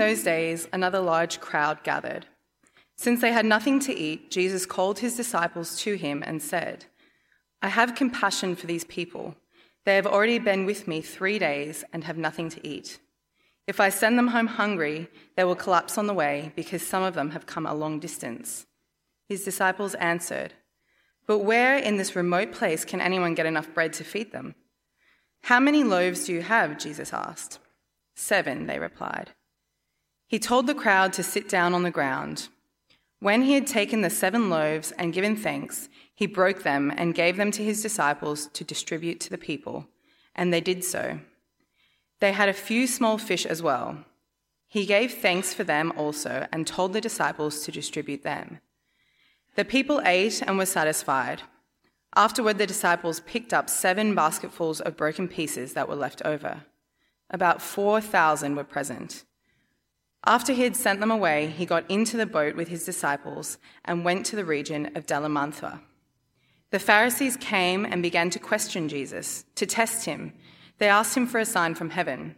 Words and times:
Those 0.00 0.22
days, 0.22 0.66
another 0.72 0.98
large 0.98 1.40
crowd 1.40 1.84
gathered. 1.84 2.26
Since 2.96 3.20
they 3.20 3.32
had 3.32 3.46
nothing 3.46 3.78
to 3.80 3.94
eat, 3.94 4.30
Jesus 4.30 4.66
called 4.66 4.98
his 4.98 5.16
disciples 5.16 5.76
to 5.82 5.94
him 5.94 6.22
and 6.26 6.42
said, 6.42 6.86
I 7.62 7.68
have 7.68 7.94
compassion 7.94 8.56
for 8.56 8.66
these 8.66 8.84
people. 8.84 9.36
They 9.84 9.96
have 9.96 10.06
already 10.06 10.38
been 10.38 10.66
with 10.66 10.88
me 10.88 11.00
three 11.00 11.38
days 11.38 11.84
and 11.92 12.04
have 12.04 12.18
nothing 12.18 12.48
to 12.50 12.66
eat. 12.66 12.98
If 13.66 13.78
I 13.78 13.88
send 13.88 14.18
them 14.18 14.28
home 14.28 14.48
hungry, 14.48 15.08
they 15.36 15.44
will 15.44 15.54
collapse 15.54 15.96
on 15.96 16.06
the 16.06 16.14
way 16.14 16.52
because 16.56 16.82
some 16.82 17.02
of 17.02 17.14
them 17.14 17.30
have 17.30 17.46
come 17.46 17.66
a 17.66 17.74
long 17.74 18.00
distance. 18.00 18.66
His 19.28 19.44
disciples 19.44 19.94
answered, 19.94 20.54
But 21.26 21.38
where 21.38 21.76
in 21.78 21.96
this 21.96 22.16
remote 22.16 22.52
place 22.52 22.84
can 22.84 23.00
anyone 23.00 23.34
get 23.34 23.46
enough 23.46 23.72
bread 23.72 23.92
to 23.94 24.04
feed 24.04 24.32
them? 24.32 24.54
How 25.44 25.60
many 25.60 25.84
loaves 25.84 26.24
do 26.24 26.32
you 26.32 26.42
have? 26.42 26.78
Jesus 26.78 27.12
asked. 27.12 27.58
Seven, 28.14 28.66
they 28.66 28.78
replied. 28.78 29.30
He 30.30 30.38
told 30.38 30.68
the 30.68 30.76
crowd 30.76 31.12
to 31.14 31.24
sit 31.24 31.48
down 31.48 31.74
on 31.74 31.82
the 31.82 31.90
ground. 31.90 32.50
When 33.18 33.42
he 33.42 33.54
had 33.54 33.66
taken 33.66 34.02
the 34.02 34.10
seven 34.10 34.48
loaves 34.48 34.92
and 34.92 35.12
given 35.12 35.34
thanks, 35.34 35.88
he 36.14 36.28
broke 36.28 36.62
them 36.62 36.92
and 36.96 37.16
gave 37.16 37.36
them 37.36 37.50
to 37.50 37.64
his 37.64 37.82
disciples 37.82 38.46
to 38.52 38.62
distribute 38.62 39.18
to 39.22 39.30
the 39.30 39.36
people, 39.36 39.88
and 40.36 40.52
they 40.52 40.60
did 40.60 40.84
so. 40.84 41.18
They 42.20 42.30
had 42.30 42.48
a 42.48 42.52
few 42.52 42.86
small 42.86 43.18
fish 43.18 43.44
as 43.44 43.60
well. 43.60 44.04
He 44.68 44.86
gave 44.86 45.14
thanks 45.14 45.52
for 45.52 45.64
them 45.64 45.92
also 45.96 46.46
and 46.52 46.64
told 46.64 46.92
the 46.92 47.00
disciples 47.00 47.64
to 47.64 47.72
distribute 47.72 48.22
them. 48.22 48.60
The 49.56 49.64
people 49.64 50.00
ate 50.04 50.42
and 50.42 50.56
were 50.56 50.64
satisfied. 50.64 51.42
Afterward, 52.14 52.58
the 52.58 52.68
disciples 52.68 53.18
picked 53.18 53.52
up 53.52 53.68
seven 53.68 54.14
basketfuls 54.14 54.80
of 54.80 54.96
broken 54.96 55.26
pieces 55.26 55.72
that 55.72 55.88
were 55.88 55.96
left 55.96 56.22
over. 56.24 56.66
About 57.30 57.60
4,000 57.60 58.54
were 58.54 58.62
present. 58.62 59.24
After 60.24 60.52
he 60.52 60.62
had 60.62 60.76
sent 60.76 61.00
them 61.00 61.10
away, 61.10 61.46
he 61.46 61.64
got 61.64 61.90
into 61.90 62.16
the 62.16 62.26
boat 62.26 62.54
with 62.54 62.68
his 62.68 62.84
disciples 62.84 63.58
and 63.84 64.04
went 64.04 64.26
to 64.26 64.36
the 64.36 64.44
region 64.44 64.94
of 64.94 65.06
Dalmanutha. 65.06 65.80
The 66.70 66.78
Pharisees 66.78 67.36
came 67.36 67.84
and 67.84 68.02
began 68.02 68.30
to 68.30 68.38
question 68.38 68.88
Jesus, 68.88 69.44
to 69.56 69.66
test 69.66 70.04
him. 70.04 70.32
They 70.78 70.88
asked 70.88 71.16
him 71.16 71.26
for 71.26 71.38
a 71.38 71.44
sign 71.44 71.74
from 71.74 71.90
heaven. 71.90 72.36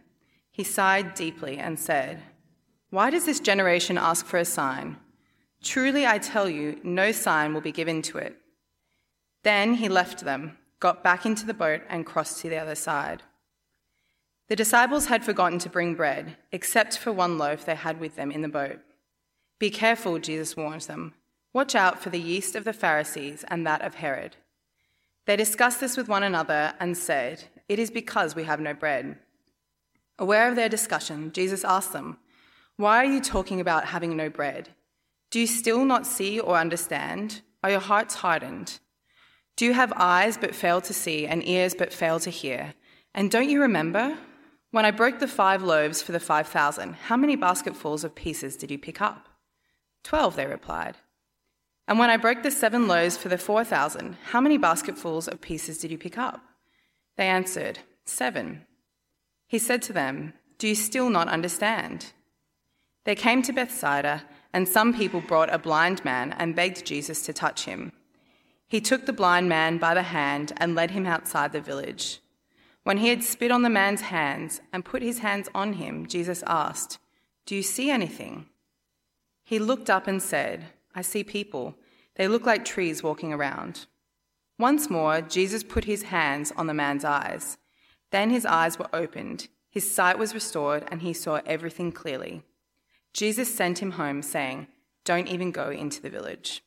He 0.51 0.63
sighed 0.63 1.13
deeply 1.13 1.57
and 1.57 1.77
said, 1.77 2.23
Why 2.89 3.09
does 3.09 3.25
this 3.25 3.39
generation 3.39 3.97
ask 3.97 4.25
for 4.25 4.37
a 4.37 4.45
sign? 4.45 4.97
Truly 5.61 6.07
I 6.07 6.17
tell 6.17 6.49
you, 6.49 6.79
no 6.83 7.11
sign 7.11 7.53
will 7.53 7.61
be 7.61 7.71
given 7.71 8.01
to 8.03 8.17
it. 8.17 8.37
Then 9.43 9.75
he 9.75 9.89
left 9.89 10.23
them, 10.23 10.57
got 10.79 11.03
back 11.03 11.25
into 11.25 11.45
the 11.45 11.53
boat, 11.53 11.81
and 11.89 12.05
crossed 12.05 12.41
to 12.41 12.49
the 12.49 12.57
other 12.57 12.75
side. 12.75 13.23
The 14.49 14.55
disciples 14.55 15.07
had 15.07 15.23
forgotten 15.23 15.59
to 15.59 15.69
bring 15.69 15.95
bread, 15.95 16.37
except 16.51 16.97
for 16.97 17.11
one 17.11 17.37
loaf 17.37 17.65
they 17.65 17.75
had 17.75 17.99
with 17.99 18.15
them 18.15 18.31
in 18.31 18.41
the 18.41 18.49
boat. 18.49 18.79
Be 19.59 19.69
careful, 19.69 20.19
Jesus 20.19 20.57
warned 20.57 20.81
them. 20.81 21.13
Watch 21.53 21.75
out 21.75 22.01
for 22.01 22.09
the 22.09 22.19
yeast 22.19 22.55
of 22.55 22.63
the 22.63 22.73
Pharisees 22.73 23.45
and 23.47 23.65
that 23.65 23.81
of 23.81 23.95
Herod. 23.95 24.35
They 25.25 25.35
discussed 25.35 25.79
this 25.79 25.95
with 25.95 26.09
one 26.09 26.23
another 26.23 26.73
and 26.79 26.97
said, 26.97 27.45
It 27.69 27.79
is 27.79 27.89
because 27.89 28.35
we 28.35 28.43
have 28.43 28.59
no 28.59 28.73
bread. 28.73 29.17
Aware 30.19 30.49
of 30.49 30.55
their 30.55 30.69
discussion, 30.69 31.31
Jesus 31.31 31.63
asked 31.63 31.93
them, 31.93 32.17
Why 32.75 32.97
are 32.97 33.11
you 33.11 33.21
talking 33.21 33.61
about 33.61 33.85
having 33.85 34.17
no 34.17 34.29
bread? 34.29 34.69
Do 35.31 35.39
you 35.39 35.47
still 35.47 35.85
not 35.85 36.05
see 36.05 36.39
or 36.39 36.57
understand? 36.57 37.41
Are 37.63 37.71
your 37.71 37.79
hearts 37.79 38.15
hardened? 38.15 38.79
Do 39.55 39.65
you 39.65 39.73
have 39.73 39.93
eyes 39.95 40.37
but 40.37 40.53
fail 40.53 40.81
to 40.81 40.93
see 40.93 41.25
and 41.25 41.47
ears 41.47 41.73
but 41.73 41.93
fail 41.93 42.19
to 42.19 42.29
hear? 42.29 42.73
And 43.15 43.31
don't 43.31 43.49
you 43.49 43.61
remember? 43.61 44.17
When 44.73 44.85
I 44.85 44.89
broke 44.89 45.19
the 45.19 45.27
five 45.27 45.61
loaves 45.61 46.01
for 46.01 46.13
the 46.13 46.19
five 46.19 46.47
thousand, 46.47 46.95
how 46.95 47.15
many 47.15 47.35
basketfuls 47.35 48.03
of 48.03 48.15
pieces 48.15 48.57
did 48.57 48.71
you 48.71 48.79
pick 48.79 49.01
up? 49.01 49.29
Twelve, 50.03 50.35
they 50.35 50.47
replied. 50.47 50.95
And 51.87 51.99
when 51.99 52.09
I 52.09 52.17
broke 52.17 52.41
the 52.41 52.49
seven 52.49 52.87
loaves 52.87 53.15
for 53.15 53.29
the 53.29 53.37
four 53.37 53.63
thousand, 53.63 54.17
how 54.31 54.41
many 54.41 54.57
basketfuls 54.57 55.27
of 55.27 55.41
pieces 55.41 55.77
did 55.77 55.91
you 55.91 55.99
pick 55.99 56.17
up? 56.17 56.41
They 57.17 57.27
answered, 57.27 57.81
Seven. 58.05 58.65
He 59.45 59.59
said 59.59 59.83
to 59.83 59.93
them, 59.93 60.33
Do 60.57 60.67
you 60.67 60.73
still 60.73 61.11
not 61.11 61.27
understand? 61.27 62.07
They 63.03 63.13
came 63.13 63.43
to 63.43 63.53
Bethsaida, 63.53 64.23
and 64.53 64.67
some 64.67 64.91
people 64.95 65.21
brought 65.21 65.53
a 65.53 65.59
blind 65.59 66.03
man 66.03 66.33
and 66.39 66.55
begged 66.55 66.83
Jesus 66.83 67.21
to 67.27 67.31
touch 67.31 67.65
him. 67.65 67.91
He 68.67 68.81
took 68.81 69.05
the 69.05 69.13
blind 69.13 69.47
man 69.47 69.77
by 69.77 69.93
the 69.93 70.01
hand 70.01 70.51
and 70.57 70.73
led 70.73 70.89
him 70.89 71.05
outside 71.05 71.51
the 71.51 71.61
village. 71.61 72.21
When 72.83 72.97
he 72.97 73.09
had 73.09 73.23
spit 73.23 73.51
on 73.51 73.61
the 73.61 73.69
man's 73.69 74.01
hands 74.01 74.61
and 74.71 74.83
put 74.83 75.01
his 75.01 75.19
hands 75.19 75.49
on 75.55 75.73
him, 75.73 76.05
Jesus 76.05 76.43
asked, 76.47 76.99
Do 77.45 77.55
you 77.55 77.63
see 77.63 77.89
anything? 77.89 78.47
He 79.43 79.59
looked 79.59 79.89
up 79.89 80.07
and 80.07 80.21
said, 80.21 80.65
I 80.93 81.01
see 81.01 81.23
people. 81.23 81.75
They 82.15 82.27
look 82.27 82.45
like 82.45 82.65
trees 82.65 83.01
walking 83.01 83.33
around. 83.33 83.87
Once 84.59 84.89
more, 84.89 85.21
Jesus 85.21 85.63
put 85.63 85.85
his 85.85 86.03
hands 86.03 86.51
on 86.55 86.67
the 86.67 86.73
man's 86.73 87.05
eyes. 87.05 87.57
Then 88.11 88.29
his 88.29 88.45
eyes 88.45 88.77
were 88.77 88.89
opened, 88.93 89.47
his 89.69 89.91
sight 89.91 90.19
was 90.19 90.35
restored, 90.35 90.85
and 90.91 91.01
he 91.01 91.13
saw 91.13 91.41
everything 91.47 91.91
clearly. 91.91 92.43
Jesus 93.11 93.53
sent 93.53 93.79
him 93.79 93.91
home, 93.91 94.21
saying, 94.21 94.67
Don't 95.03 95.27
even 95.27 95.49
go 95.49 95.69
into 95.69 95.99
the 95.99 96.11
village. 96.11 96.63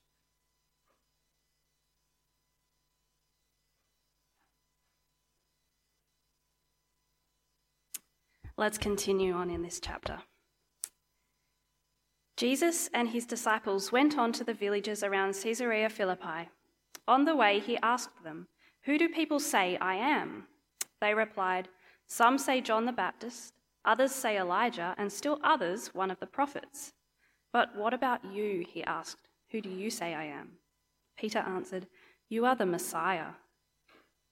Let's 8.59 8.79
continue 8.79 9.35
on 9.35 9.51
in 9.51 9.61
this 9.61 9.81
chapter. 9.81 10.21
Jesus 12.39 12.89
and 12.95 13.11
his 13.11 13.27
disciples 13.27 13.93
went 13.93 14.17
on 14.17 14.33
to 14.33 14.45
the 14.45 14.55
villages 14.55 15.03
around 15.03 15.35
Caesarea 15.35 15.91
Philippi. 15.91 16.49
On 17.07 17.27
the 17.27 17.37
way, 17.37 17.61
he 17.61 17.77
asked 17.83 18.25
them, 18.25 18.49
Who 18.85 18.97
do 18.97 19.11
people 19.11 19.41
say 19.41 19.77
I 19.79 19.97
am? 19.97 20.47
They 21.03 21.13
replied, 21.13 21.69
Some 22.07 22.39
say 22.39 22.63
John 22.63 22.87
the 22.87 22.93
Baptist, 22.93 23.53
others 23.85 24.13
say 24.13 24.39
Elijah, 24.39 24.95
and 24.97 25.13
still 25.13 25.39
others 25.45 25.95
one 25.95 26.11
of 26.11 26.19
the 26.19 26.27
prophets. 26.27 26.95
But 27.53 27.77
what 27.77 27.93
about 27.93 28.25
you? 28.25 28.65
He 28.67 28.83
asked, 28.85 29.29
Who 29.51 29.61
do 29.61 29.69
you 29.69 29.91
say 29.91 30.15
I 30.15 30.25
am? 30.25 30.53
Peter 31.19 31.41
answered, 31.41 31.89
You 32.31 32.47
are 32.47 32.57
the 32.57 32.65
Messiah. 32.65 33.33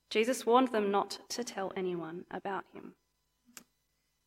Jesus 0.09 0.47
warned 0.47 0.69
them 0.73 0.91
not 0.91 1.19
to 1.29 1.45
tell 1.45 1.73
anyone 1.77 2.25
about 2.31 2.65
him. 2.73 2.95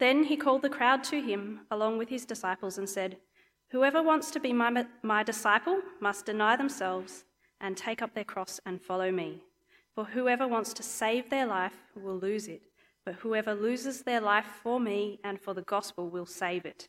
Then 0.00 0.24
he 0.24 0.36
called 0.38 0.62
the 0.62 0.70
crowd 0.70 1.04
to 1.04 1.20
him 1.20 1.60
along 1.70 1.98
with 1.98 2.08
his 2.08 2.24
disciples 2.24 2.78
and 2.78 2.88
said, 2.88 3.18
Whoever 3.70 4.02
wants 4.02 4.30
to 4.30 4.40
be 4.40 4.50
my, 4.50 4.86
my 5.02 5.22
disciple 5.22 5.82
must 6.00 6.24
deny 6.24 6.56
themselves 6.56 7.24
and 7.60 7.76
take 7.76 8.00
up 8.00 8.14
their 8.14 8.24
cross 8.24 8.58
and 8.64 8.80
follow 8.80 9.12
me. 9.12 9.42
For 9.94 10.04
whoever 10.04 10.48
wants 10.48 10.72
to 10.74 10.82
save 10.82 11.28
their 11.28 11.44
life 11.46 11.76
will 11.94 12.18
lose 12.18 12.48
it, 12.48 12.62
but 13.04 13.16
whoever 13.16 13.54
loses 13.54 14.00
their 14.02 14.22
life 14.22 14.46
for 14.62 14.80
me 14.80 15.20
and 15.22 15.38
for 15.38 15.52
the 15.52 15.62
gospel 15.62 16.08
will 16.08 16.24
save 16.24 16.64
it. 16.64 16.88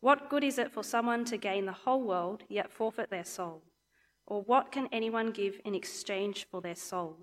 What 0.00 0.28
good 0.28 0.44
is 0.44 0.58
it 0.58 0.70
for 0.70 0.82
someone 0.82 1.24
to 1.26 1.38
gain 1.38 1.64
the 1.64 1.72
whole 1.72 2.02
world 2.02 2.42
yet 2.50 2.70
forfeit 2.70 3.08
their 3.08 3.24
soul? 3.24 3.62
Or 4.26 4.42
what 4.42 4.70
can 4.70 4.90
anyone 4.92 5.30
give 5.30 5.58
in 5.64 5.74
exchange 5.74 6.46
for 6.50 6.60
their 6.60 6.76
soul? 6.76 7.16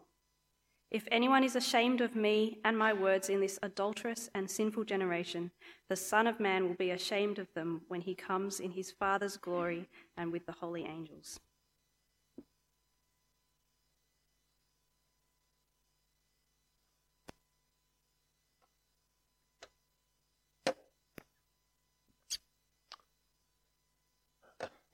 If 0.91 1.07
anyone 1.12 1.44
is 1.44 1.56
ashamed 1.56 2.01
of 2.01 2.15
me 2.15 2.57
and 2.65 2.75
my 2.75 2.94
words 2.94 3.30
in 3.30 3.41
this 3.41 3.59
adulterous 3.62 4.27
and 4.33 4.50
sinful 4.50 4.86
generation, 4.86 5.51
the 5.88 5.95
Son 5.95 6.25
of 6.25 6.39
Man 6.39 6.68
will 6.68 6.74
be 6.74 6.89
ashamed 6.89 7.38
of 7.38 7.47
them 7.53 7.81
when 7.89 8.01
he 8.01 8.15
comes 8.15 8.59
in 8.59 8.71
his 8.71 8.89
Father's 8.89 9.38
glory 9.38 9.88
and 10.18 10.31
with 10.31 10.47
the 10.47 10.51
holy 10.51 10.86
angels. 10.86 11.39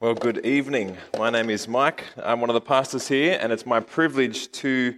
Well, 0.02 0.14
good 0.14 0.46
evening. 0.46 0.98
My 1.18 1.30
name 1.30 1.50
is 1.50 1.70
Mike. 1.70 2.04
I'm 2.18 2.42
one 2.42 2.50
of 2.50 2.54
the 2.54 2.60
pastors 2.60 3.08
here, 3.08 3.40
and 3.42 3.54
it's 3.54 3.66
my 3.66 3.80
privilege 3.80 4.52
to 4.52 4.96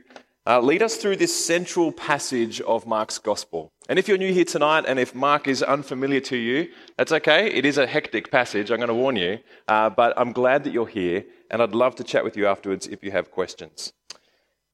uh, 0.48 0.62
lead 0.62 0.82
us 0.82 0.96
through 0.96 1.18
this 1.18 1.36
central 1.36 1.92
passage 1.92 2.62
of 2.62 2.88
Mark's 2.88 3.20
Gospel. 3.20 3.70
And 3.90 4.00
if 4.00 4.08
you're 4.08 4.18
new 4.18 4.32
here 4.32 4.46
tonight, 4.46 4.86
and 4.88 4.98
if 4.98 5.14
Mark 5.14 5.46
is 5.48 5.62
unfamiliar 5.62 6.22
to 6.22 6.38
you, 6.38 6.70
that's 6.98 7.12
okay. 7.12 7.52
It 7.52 7.66
is 7.66 7.78
a 7.78 7.86
hectic 7.86 8.32
passage, 8.32 8.72
I'm 8.72 8.78
going 8.78 8.88
to 8.88 8.94
warn 8.94 9.18
you. 9.18 9.40
Uh, 9.68 9.90
but 9.90 10.14
I'm 10.16 10.32
glad 10.32 10.64
that 10.64 10.72
you're 10.72 10.88
here, 10.88 11.26
and 11.52 11.62
I'd 11.62 11.76
love 11.76 11.96
to 11.96 12.04
chat 12.04 12.24
with 12.24 12.38
you 12.38 12.48
afterwards 12.48 12.88
if 12.88 13.04
you 13.04 13.12
have 13.12 13.30
questions. 13.30 13.92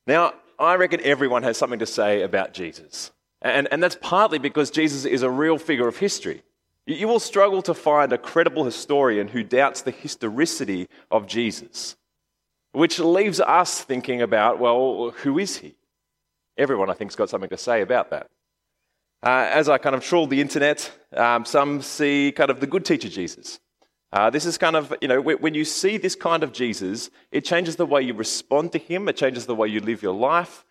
Now, 0.05 0.33
I 0.59 0.75
reckon 0.75 1.01
everyone 1.03 1.41
has 1.41 1.57
something 1.57 1.79
to 1.79 1.87
say 1.87 2.21
about 2.21 2.53
Jesus. 2.53 3.11
And, 3.41 3.67
and 3.71 3.81
that's 3.81 3.97
partly 3.99 4.37
because 4.37 4.69
Jesus 4.69 5.05
is 5.05 5.23
a 5.23 5.29
real 5.29 5.57
figure 5.57 5.87
of 5.87 5.97
history. 5.97 6.43
You 6.85 7.07
will 7.07 7.19
struggle 7.19 7.63
to 7.63 7.73
find 7.73 8.13
a 8.13 8.17
credible 8.17 8.65
historian 8.65 9.29
who 9.29 9.43
doubts 9.43 9.81
the 9.81 9.91
historicity 9.91 10.87
of 11.09 11.25
Jesus, 11.25 11.95
which 12.73 12.99
leaves 12.99 13.39
us 13.39 13.81
thinking 13.81 14.21
about, 14.21 14.59
well, 14.59 15.11
who 15.17 15.39
is 15.39 15.57
he? 15.57 15.75
Everyone, 16.57 16.89
I 16.89 16.93
think, 16.93 17.11
has 17.11 17.15
got 17.15 17.29
something 17.29 17.49
to 17.49 17.57
say 17.57 17.81
about 17.81 18.09
that. 18.09 18.29
Uh, 19.23 19.47
as 19.49 19.69
I 19.69 19.77
kind 19.77 19.95
of 19.95 20.03
trawl 20.03 20.27
the 20.27 20.41
internet, 20.41 20.91
um, 21.15 21.45
some 21.45 21.81
see 21.81 22.33
kind 22.35 22.49
of 22.49 22.59
the 22.59 22.67
good 22.67 22.83
teacher 22.83 23.07
Jesus. 23.07 23.59
Uh, 24.11 24.29
this 24.29 24.45
is 24.45 24.57
kind 24.57 24.75
of, 24.75 24.93
you 25.01 25.07
know, 25.07 25.21
when 25.21 25.53
you 25.53 25.65
see 25.65 25.97
this 25.97 26.13
kind 26.13 26.43
of 26.43 26.51
Jesus, 26.51 27.09
it 27.31 27.45
changes 27.45 27.77
the 27.77 27.85
way 27.85 28.01
you 28.01 28.13
respond 28.13 28.71
to 28.73 28.77
him, 28.77 29.07
it 29.07 29.15
changes 29.17 29.45
the 29.45 29.55
way 29.55 29.67
you 29.67 29.79
live 29.79 30.03
your 30.03 30.13
life. 30.13 30.65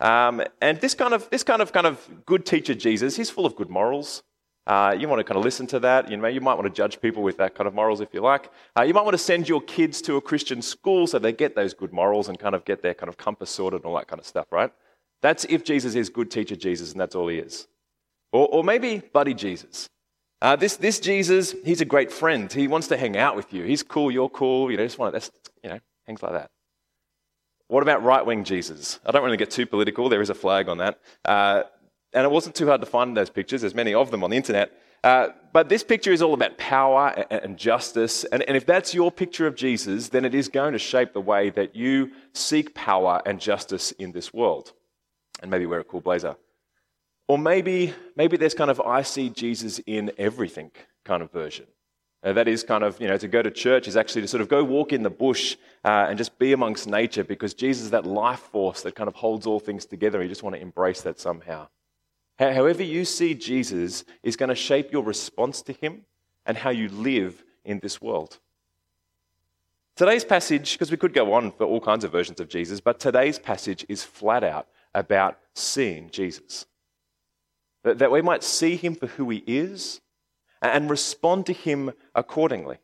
Um, 0.00 0.42
and 0.60 0.80
this 0.80 0.94
kind 0.94 1.14
of, 1.14 1.30
this 1.30 1.42
kind 1.42 1.62
of, 1.62 1.72
kind 1.72 1.86
of 1.86 2.08
good 2.26 2.44
teacher 2.44 2.74
Jesus, 2.74 3.16
he's 3.16 3.30
full 3.30 3.46
of 3.46 3.56
good 3.56 3.70
morals. 3.70 4.22
Uh, 4.66 4.96
you 4.98 5.08
want 5.08 5.20
to 5.20 5.24
kind 5.24 5.36
of 5.36 5.44
listen 5.44 5.66
to 5.66 5.78
that. 5.80 6.10
You 6.10 6.16
know, 6.16 6.26
you 6.28 6.40
might 6.40 6.54
want 6.54 6.64
to 6.66 6.72
judge 6.72 7.00
people 7.00 7.22
with 7.22 7.36
that 7.36 7.54
kind 7.54 7.68
of 7.68 7.74
morals 7.74 8.00
if 8.00 8.14
you 8.14 8.20
like. 8.20 8.50
Uh, 8.76 8.82
you 8.82 8.94
might 8.94 9.02
want 9.02 9.14
to 9.14 9.18
send 9.18 9.48
your 9.48 9.60
kids 9.60 10.00
to 10.02 10.16
a 10.16 10.20
Christian 10.20 10.62
school 10.62 11.06
so 11.06 11.18
they 11.18 11.32
get 11.32 11.54
those 11.54 11.74
good 11.74 11.92
morals 11.92 12.28
and 12.28 12.38
kind 12.38 12.54
of 12.54 12.64
get 12.64 12.82
their 12.82 12.94
kind 12.94 13.08
of 13.08 13.16
compass 13.16 13.50
sorted 13.50 13.80
and 13.80 13.86
all 13.86 13.96
that 13.96 14.08
kind 14.08 14.20
of 14.20 14.26
stuff, 14.26 14.46
right? 14.50 14.72
That's 15.20 15.44
if 15.44 15.64
Jesus 15.64 15.94
is 15.94 16.08
good 16.08 16.30
teacher 16.30 16.56
Jesus, 16.56 16.92
and 16.92 17.00
that's 17.00 17.14
all 17.14 17.28
he 17.28 17.38
is. 17.38 17.66
Or, 18.32 18.48
or 18.48 18.64
maybe 18.64 18.98
buddy 18.98 19.34
Jesus. 19.34 19.88
Uh, 20.40 20.56
this, 20.56 20.76
this 20.76 20.98
Jesus, 20.98 21.54
he's 21.64 21.80
a 21.80 21.86
great 21.86 22.12
friend. 22.12 22.52
He 22.52 22.68
wants 22.68 22.88
to 22.88 22.96
hang 22.96 23.16
out 23.16 23.36
with 23.36 23.52
you. 23.52 23.64
He's 23.64 23.82
cool, 23.82 24.10
you're 24.10 24.28
cool. 24.28 24.70
You 24.70 24.76
know, 24.76 24.84
just 24.84 24.98
want 24.98 25.14
to, 25.14 25.18
that's, 25.18 25.30
you 25.62 25.70
know, 25.70 25.78
things 26.06 26.22
like 26.22 26.32
that. 26.32 26.50
What 27.68 27.82
about 27.82 28.02
right 28.02 28.24
wing 28.24 28.44
Jesus? 28.44 29.00
I 29.06 29.10
don't 29.10 29.22
want 29.22 29.30
really 29.30 29.38
get 29.38 29.50
too 29.50 29.66
political. 29.66 30.08
There 30.08 30.20
is 30.20 30.30
a 30.30 30.34
flag 30.34 30.68
on 30.68 30.78
that. 30.78 30.98
And 32.14 32.24
it 32.24 32.30
wasn't 32.30 32.54
too 32.54 32.66
hard 32.66 32.80
to 32.80 32.86
find 32.86 33.16
those 33.16 33.30
pictures. 33.30 33.60
There's 33.60 33.74
many 33.74 33.92
of 33.92 34.10
them 34.10 34.24
on 34.24 34.30
the 34.30 34.36
internet. 34.36 34.72
Uh, 35.02 35.28
but 35.52 35.68
this 35.68 35.84
picture 35.84 36.12
is 36.12 36.22
all 36.22 36.32
about 36.32 36.56
power 36.56 37.12
and, 37.30 37.44
and 37.44 37.56
justice. 37.58 38.24
And, 38.24 38.42
and 38.44 38.56
if 38.56 38.64
that's 38.64 38.94
your 38.94 39.12
picture 39.12 39.46
of 39.46 39.54
Jesus, 39.54 40.08
then 40.08 40.24
it 40.24 40.34
is 40.34 40.48
going 40.48 40.72
to 40.72 40.78
shape 40.78 41.12
the 41.12 41.20
way 41.20 41.50
that 41.50 41.76
you 41.76 42.12
seek 42.32 42.74
power 42.74 43.20
and 43.26 43.38
justice 43.38 43.92
in 43.92 44.12
this 44.12 44.32
world. 44.32 44.72
And 45.42 45.50
maybe 45.50 45.66
wear 45.66 45.80
a 45.80 45.84
cool 45.84 46.00
blazer. 46.00 46.36
Or 47.28 47.36
maybe, 47.36 47.92
maybe 48.16 48.36
there's 48.36 48.54
kind 48.54 48.70
of 48.70 48.80
I 48.80 49.02
see 49.02 49.28
Jesus 49.28 49.78
in 49.86 50.10
everything 50.16 50.70
kind 51.04 51.22
of 51.22 51.30
version. 51.32 51.66
Uh, 52.22 52.32
that 52.32 52.48
is 52.48 52.62
kind 52.62 52.82
of, 52.82 52.98
you 52.98 53.06
know, 53.06 53.18
to 53.18 53.28
go 53.28 53.42
to 53.42 53.50
church 53.50 53.86
is 53.86 53.98
actually 53.98 54.22
to 54.22 54.28
sort 54.28 54.40
of 54.40 54.48
go 54.48 54.64
walk 54.64 54.94
in 54.94 55.02
the 55.02 55.10
bush 55.10 55.56
uh, 55.84 56.06
and 56.08 56.16
just 56.16 56.38
be 56.38 56.54
amongst 56.54 56.86
nature 56.86 57.22
because 57.22 57.52
Jesus 57.52 57.84
is 57.84 57.90
that 57.90 58.06
life 58.06 58.40
force 58.40 58.80
that 58.82 58.94
kind 58.94 59.08
of 59.08 59.14
holds 59.14 59.46
all 59.46 59.60
things 59.60 59.84
together. 59.84 60.22
You 60.22 60.28
just 60.28 60.42
want 60.42 60.56
to 60.56 60.62
embrace 60.62 61.02
that 61.02 61.20
somehow. 61.20 61.68
However, 62.38 62.82
you 62.82 63.04
see 63.04 63.34
Jesus 63.34 64.04
is 64.22 64.36
going 64.36 64.48
to 64.48 64.54
shape 64.54 64.92
your 64.92 65.02
response 65.02 65.62
to 65.62 65.72
him 65.72 66.04
and 66.46 66.56
how 66.56 66.70
you 66.70 66.88
live 66.88 67.44
in 67.64 67.78
this 67.78 68.02
world. 68.02 68.38
Today's 69.96 70.24
passage, 70.24 70.72
because 70.72 70.90
we 70.90 70.96
could 70.96 71.14
go 71.14 71.34
on 71.34 71.52
for 71.52 71.64
all 71.64 71.80
kinds 71.80 72.02
of 72.02 72.10
versions 72.10 72.40
of 72.40 72.48
Jesus, 72.48 72.80
but 72.80 72.98
today's 72.98 73.38
passage 73.38 73.86
is 73.88 74.02
flat 74.02 74.42
out 74.42 74.66
about 74.92 75.38
seeing 75.54 76.10
Jesus. 76.10 76.66
That 77.84 78.10
we 78.10 78.22
might 78.22 78.42
see 78.42 78.76
him 78.76 78.96
for 78.96 79.06
who 79.06 79.30
he 79.30 79.44
is 79.46 80.00
and 80.60 80.90
respond 80.90 81.46
to 81.46 81.52
him 81.52 81.92
accordingly. 82.14 82.78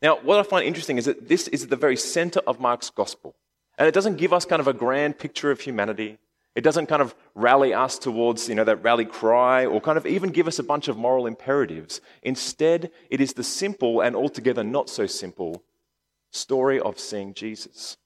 Now, 0.00 0.18
what 0.20 0.38
I 0.38 0.42
find 0.42 0.64
interesting 0.64 0.98
is 0.98 1.04
that 1.06 1.28
this 1.28 1.48
is 1.48 1.64
at 1.64 1.70
the 1.70 1.76
very 1.76 1.96
center 1.96 2.40
of 2.46 2.60
Mark's 2.60 2.90
gospel. 2.90 3.34
And 3.76 3.86
it 3.86 3.92
doesn't 3.92 4.16
give 4.16 4.32
us 4.32 4.46
kind 4.46 4.60
of 4.60 4.68
a 4.68 4.72
grand 4.72 5.18
picture 5.18 5.50
of 5.50 5.60
humanity. 5.60 6.18
It 6.56 6.64
doesn't 6.64 6.86
kind 6.86 7.02
of 7.02 7.14
rally 7.34 7.74
us 7.74 7.98
towards, 7.98 8.48
you 8.48 8.54
know, 8.54 8.64
that 8.64 8.82
rally 8.82 9.04
cry 9.04 9.66
or 9.66 9.78
kind 9.78 9.98
of 9.98 10.06
even 10.06 10.30
give 10.30 10.48
us 10.48 10.58
a 10.58 10.64
bunch 10.64 10.88
of 10.88 10.96
moral 10.96 11.26
imperatives. 11.26 12.00
Instead, 12.22 12.90
it 13.10 13.20
is 13.20 13.34
the 13.34 13.44
simple 13.44 14.00
and 14.00 14.16
altogether 14.16 14.64
not 14.64 14.88
so 14.88 15.06
simple 15.06 15.62
story 16.32 16.80
of 16.80 16.98
seeing 16.98 17.34
Jesus. 17.34 17.98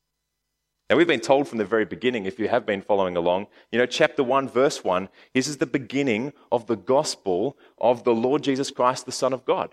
Now, 0.89 0.97
we've 0.97 1.07
been 1.07 1.21
told 1.21 1.47
from 1.47 1.59
the 1.59 1.65
very 1.65 1.85
beginning, 1.85 2.27
if 2.27 2.41
you 2.41 2.49
have 2.49 2.67
been 2.67 2.83
following 2.83 3.17
along, 3.17 3.47
you 3.71 3.79
know, 3.79 3.87
chapter 3.87 4.25
1, 4.25 4.49
verse 4.49 4.83
1, 4.83 5.09
this 5.33 5.47
is 5.47 5.59
the 5.59 5.67
beginning 5.67 6.33
of 6.51 6.67
the 6.67 6.77
gospel 6.77 7.57
of 7.79 8.03
the 8.03 8.15
Lord 8.15 8.43
Jesus 8.43 8.73
Christ, 8.73 9.07
the 9.07 9.13
Son 9.13 9.33
of 9.33 9.45
God. 9.45 9.73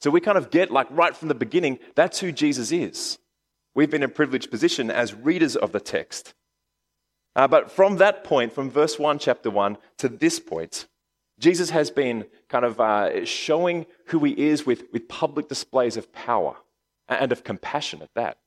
So 0.00 0.10
we 0.10 0.22
kind 0.22 0.38
of 0.38 0.50
get, 0.50 0.70
like, 0.70 0.86
right 0.90 1.14
from 1.14 1.28
the 1.28 1.34
beginning, 1.34 1.78
that's 1.94 2.20
who 2.20 2.32
Jesus 2.32 2.72
is. 2.72 3.18
We've 3.74 3.90
been 3.90 4.02
in 4.02 4.08
a 4.08 4.14
privileged 4.14 4.50
position 4.50 4.90
as 4.90 5.12
readers 5.12 5.56
of 5.56 5.72
the 5.72 5.80
text. 5.80 6.32
Uh, 7.36 7.46
but 7.46 7.70
from 7.70 7.98
that 7.98 8.24
point, 8.24 8.50
from 8.50 8.70
verse 8.70 8.98
1, 8.98 9.18
chapter 9.18 9.50
1, 9.50 9.76
to 9.98 10.08
this 10.08 10.40
point, 10.40 10.86
Jesus 11.38 11.68
has 11.68 11.90
been 11.90 12.24
kind 12.48 12.64
of 12.64 12.80
uh, 12.80 13.26
showing 13.26 13.84
who 14.06 14.24
he 14.24 14.32
is 14.32 14.64
with, 14.64 14.84
with 14.90 15.06
public 15.06 15.46
displays 15.46 15.98
of 15.98 16.10
power 16.14 16.56
and 17.08 17.30
of 17.30 17.44
compassion 17.44 18.00
at 18.00 18.08
that. 18.14 18.38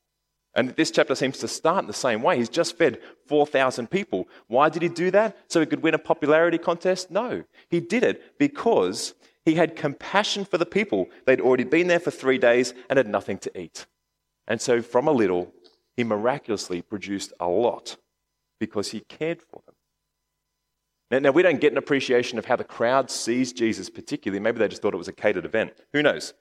And 0.56 0.70
this 0.70 0.90
chapter 0.90 1.14
seems 1.14 1.38
to 1.38 1.46
start 1.46 1.84
in 1.84 1.86
the 1.86 1.92
same 1.92 2.20
way. 2.20 2.36
He's 2.36 2.48
just 2.48 2.76
fed 2.76 2.98
4,000 3.26 3.88
people. 3.88 4.26
Why 4.48 4.68
did 4.68 4.82
he 4.82 4.88
do 4.88 5.12
that? 5.12 5.36
So 5.46 5.60
he 5.60 5.66
could 5.66 5.84
win 5.84 5.94
a 5.94 5.98
popularity 5.98 6.58
contest? 6.58 7.12
No. 7.12 7.44
He 7.68 7.78
did 7.78 8.02
it 8.02 8.36
because 8.40 9.14
he 9.44 9.54
had 9.54 9.76
compassion 9.76 10.44
for 10.44 10.58
the 10.58 10.66
people. 10.66 11.08
They'd 11.26 11.40
already 11.40 11.62
been 11.62 11.86
there 11.86 12.00
for 12.00 12.10
three 12.10 12.38
days 12.38 12.74
and 12.88 12.96
had 12.96 13.06
nothing 13.06 13.38
to 13.38 13.56
eat. 13.60 13.86
And 14.48 14.60
so 14.60 14.82
from 14.82 15.06
a 15.06 15.12
little, 15.12 15.54
he 15.96 16.02
miraculously 16.02 16.82
produced 16.82 17.32
a 17.38 17.46
lot 17.46 17.96
because 18.60 18.92
he 18.92 19.00
cared 19.00 19.42
for 19.42 19.62
them. 19.66 19.74
Now, 21.10 21.18
now, 21.18 21.30
we 21.32 21.42
don't 21.42 21.60
get 21.60 21.72
an 21.72 21.78
appreciation 21.78 22.38
of 22.38 22.44
how 22.44 22.54
the 22.54 22.62
crowd 22.62 23.10
sees 23.10 23.52
Jesus 23.52 23.90
particularly. 23.90 24.38
Maybe 24.38 24.60
they 24.60 24.68
just 24.68 24.80
thought 24.80 24.94
it 24.94 24.98
was 24.98 25.08
a 25.08 25.12
catered 25.12 25.44
event. 25.44 25.72
Who 25.92 26.02
knows? 26.02 26.34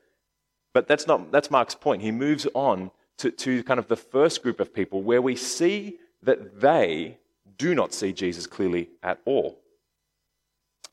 But 0.76 0.88
that's 0.88 1.08
not 1.08 1.32
that's 1.32 1.50
Mark's 1.50 1.74
point. 1.74 2.04
He 2.04 2.12
moves 2.12 2.46
on 2.54 2.92
to, 3.18 3.32
to 3.32 3.64
kind 3.64 3.80
of 3.80 3.88
the 3.88 3.96
first 3.96 4.44
group 4.44 4.60
of 4.60 4.72
people 4.72 5.02
where 5.02 5.24
we 5.24 5.36
see 5.36 5.98
that 6.22 6.62
they 6.62 7.18
do 7.58 7.74
not 7.74 7.94
see 7.94 8.14
Jesus 8.14 8.46
clearly 8.46 8.90
at 9.02 9.20
all. 9.26 9.60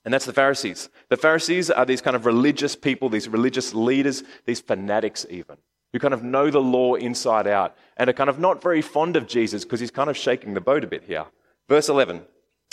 And 0.04 0.14
that's 0.14 0.24
the 0.24 0.32
Pharisees. 0.32 0.88
The 1.10 1.16
Pharisees 1.16 1.70
are 1.70 1.84
these 1.84 2.00
kind 2.00 2.16
of 2.16 2.24
religious 2.24 2.76
people, 2.76 3.08
these 3.08 3.28
religious 3.28 3.74
leaders, 3.74 4.22
these 4.46 4.60
fanatics, 4.60 5.26
even 5.28 5.58
who 5.96 6.00
kind 6.00 6.12
of 6.12 6.22
know 6.22 6.50
the 6.50 6.60
law 6.60 6.94
inside 6.94 7.46
out 7.46 7.74
and 7.96 8.10
are 8.10 8.12
kind 8.12 8.28
of 8.28 8.38
not 8.38 8.60
very 8.60 8.82
fond 8.82 9.16
of 9.16 9.26
Jesus 9.26 9.64
because 9.64 9.80
he's 9.80 9.90
kind 9.90 10.10
of 10.10 10.16
shaking 10.16 10.52
the 10.52 10.60
boat 10.60 10.84
a 10.84 10.86
bit 10.86 11.04
here. 11.04 11.24
Verse 11.70 11.88
11 11.88 12.20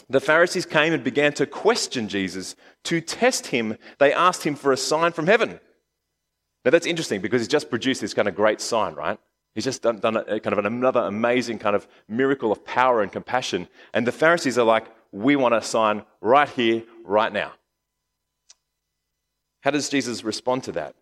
The 0.10 0.20
Pharisees 0.20 0.66
came 0.66 0.92
and 0.92 1.06
began 1.06 1.32
to 1.36 1.46
question 1.46 2.10
Jesus. 2.10 2.58
To 2.84 3.00
test 3.00 3.48
him, 3.48 3.78
they 3.98 4.12
asked 4.12 4.44
him 4.44 4.56
for 4.56 4.74
a 4.74 4.78
sign 4.78 5.14
from 5.14 5.28
heaven. 5.28 5.62
Now 6.66 6.72
that's 6.72 6.86
interesting 6.86 7.22
because 7.22 7.40
he's 7.40 7.48
just 7.48 7.70
produced 7.70 8.02
this 8.02 8.14
kind 8.14 8.28
of 8.28 8.36
great 8.36 8.60
sign, 8.60 8.94
right? 8.94 9.18
He's 9.56 9.64
just 9.64 9.84
done, 9.84 10.00
done 10.00 10.18
a, 10.18 10.42
kind 10.42 10.58
of 10.58 10.66
another 10.66 11.04
amazing 11.04 11.60
kind 11.60 11.78
of 11.78 11.88
miracle 12.10 12.52
of 12.52 12.66
power 12.66 13.02
and 13.02 13.10
compassion. 13.10 13.70
And 13.94 14.06
the 14.06 14.12
Pharisees 14.12 14.58
are 14.58 14.66
like, 14.66 14.88
we 15.14 15.38
want 15.38 15.54
a 15.54 15.62
sign 15.62 16.04
right 16.20 16.50
here, 16.50 16.84
right 17.06 17.32
now. 17.32 17.54
How 19.62 19.72
does 19.72 19.88
Jesus 19.88 20.26
respond 20.26 20.64
to 20.64 20.74
that? 20.74 20.96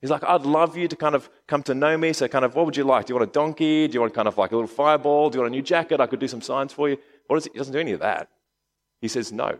He's 0.00 0.10
like, 0.10 0.24
I'd 0.24 0.42
love 0.42 0.76
you 0.76 0.88
to 0.88 0.96
kind 0.96 1.14
of 1.14 1.30
come 1.46 1.62
to 1.64 1.74
know 1.74 1.96
me. 1.96 2.12
So, 2.12 2.28
kind 2.28 2.44
of, 2.44 2.54
what 2.54 2.66
would 2.66 2.76
you 2.76 2.84
like? 2.84 3.06
Do 3.06 3.12
you 3.12 3.18
want 3.18 3.30
a 3.30 3.32
donkey? 3.32 3.88
Do 3.88 3.94
you 3.94 4.00
want 4.00 4.14
kind 4.14 4.28
of 4.28 4.36
like 4.36 4.52
a 4.52 4.54
little 4.54 4.68
fireball? 4.68 5.30
Do 5.30 5.36
you 5.36 5.42
want 5.42 5.54
a 5.54 5.56
new 5.56 5.62
jacket? 5.62 6.00
I 6.00 6.06
could 6.06 6.20
do 6.20 6.28
some 6.28 6.42
signs 6.42 6.72
for 6.72 6.88
you. 6.88 6.98
What 7.26 7.36
is 7.36 7.46
it? 7.46 7.52
He 7.52 7.58
doesn't 7.58 7.72
do 7.72 7.78
any 7.78 7.92
of 7.92 8.00
that. 8.00 8.28
He 9.00 9.08
says 9.08 9.32
no. 9.32 9.58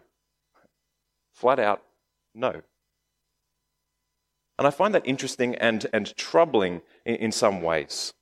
Flat 1.32 1.58
out, 1.58 1.82
no. 2.34 2.62
And 4.58 4.66
I 4.66 4.70
find 4.70 4.94
that 4.94 5.06
interesting 5.06 5.54
and, 5.56 5.86
and 5.92 6.16
troubling 6.16 6.82
in, 7.04 7.16
in 7.16 7.32
some 7.32 7.62
ways. 7.62 8.14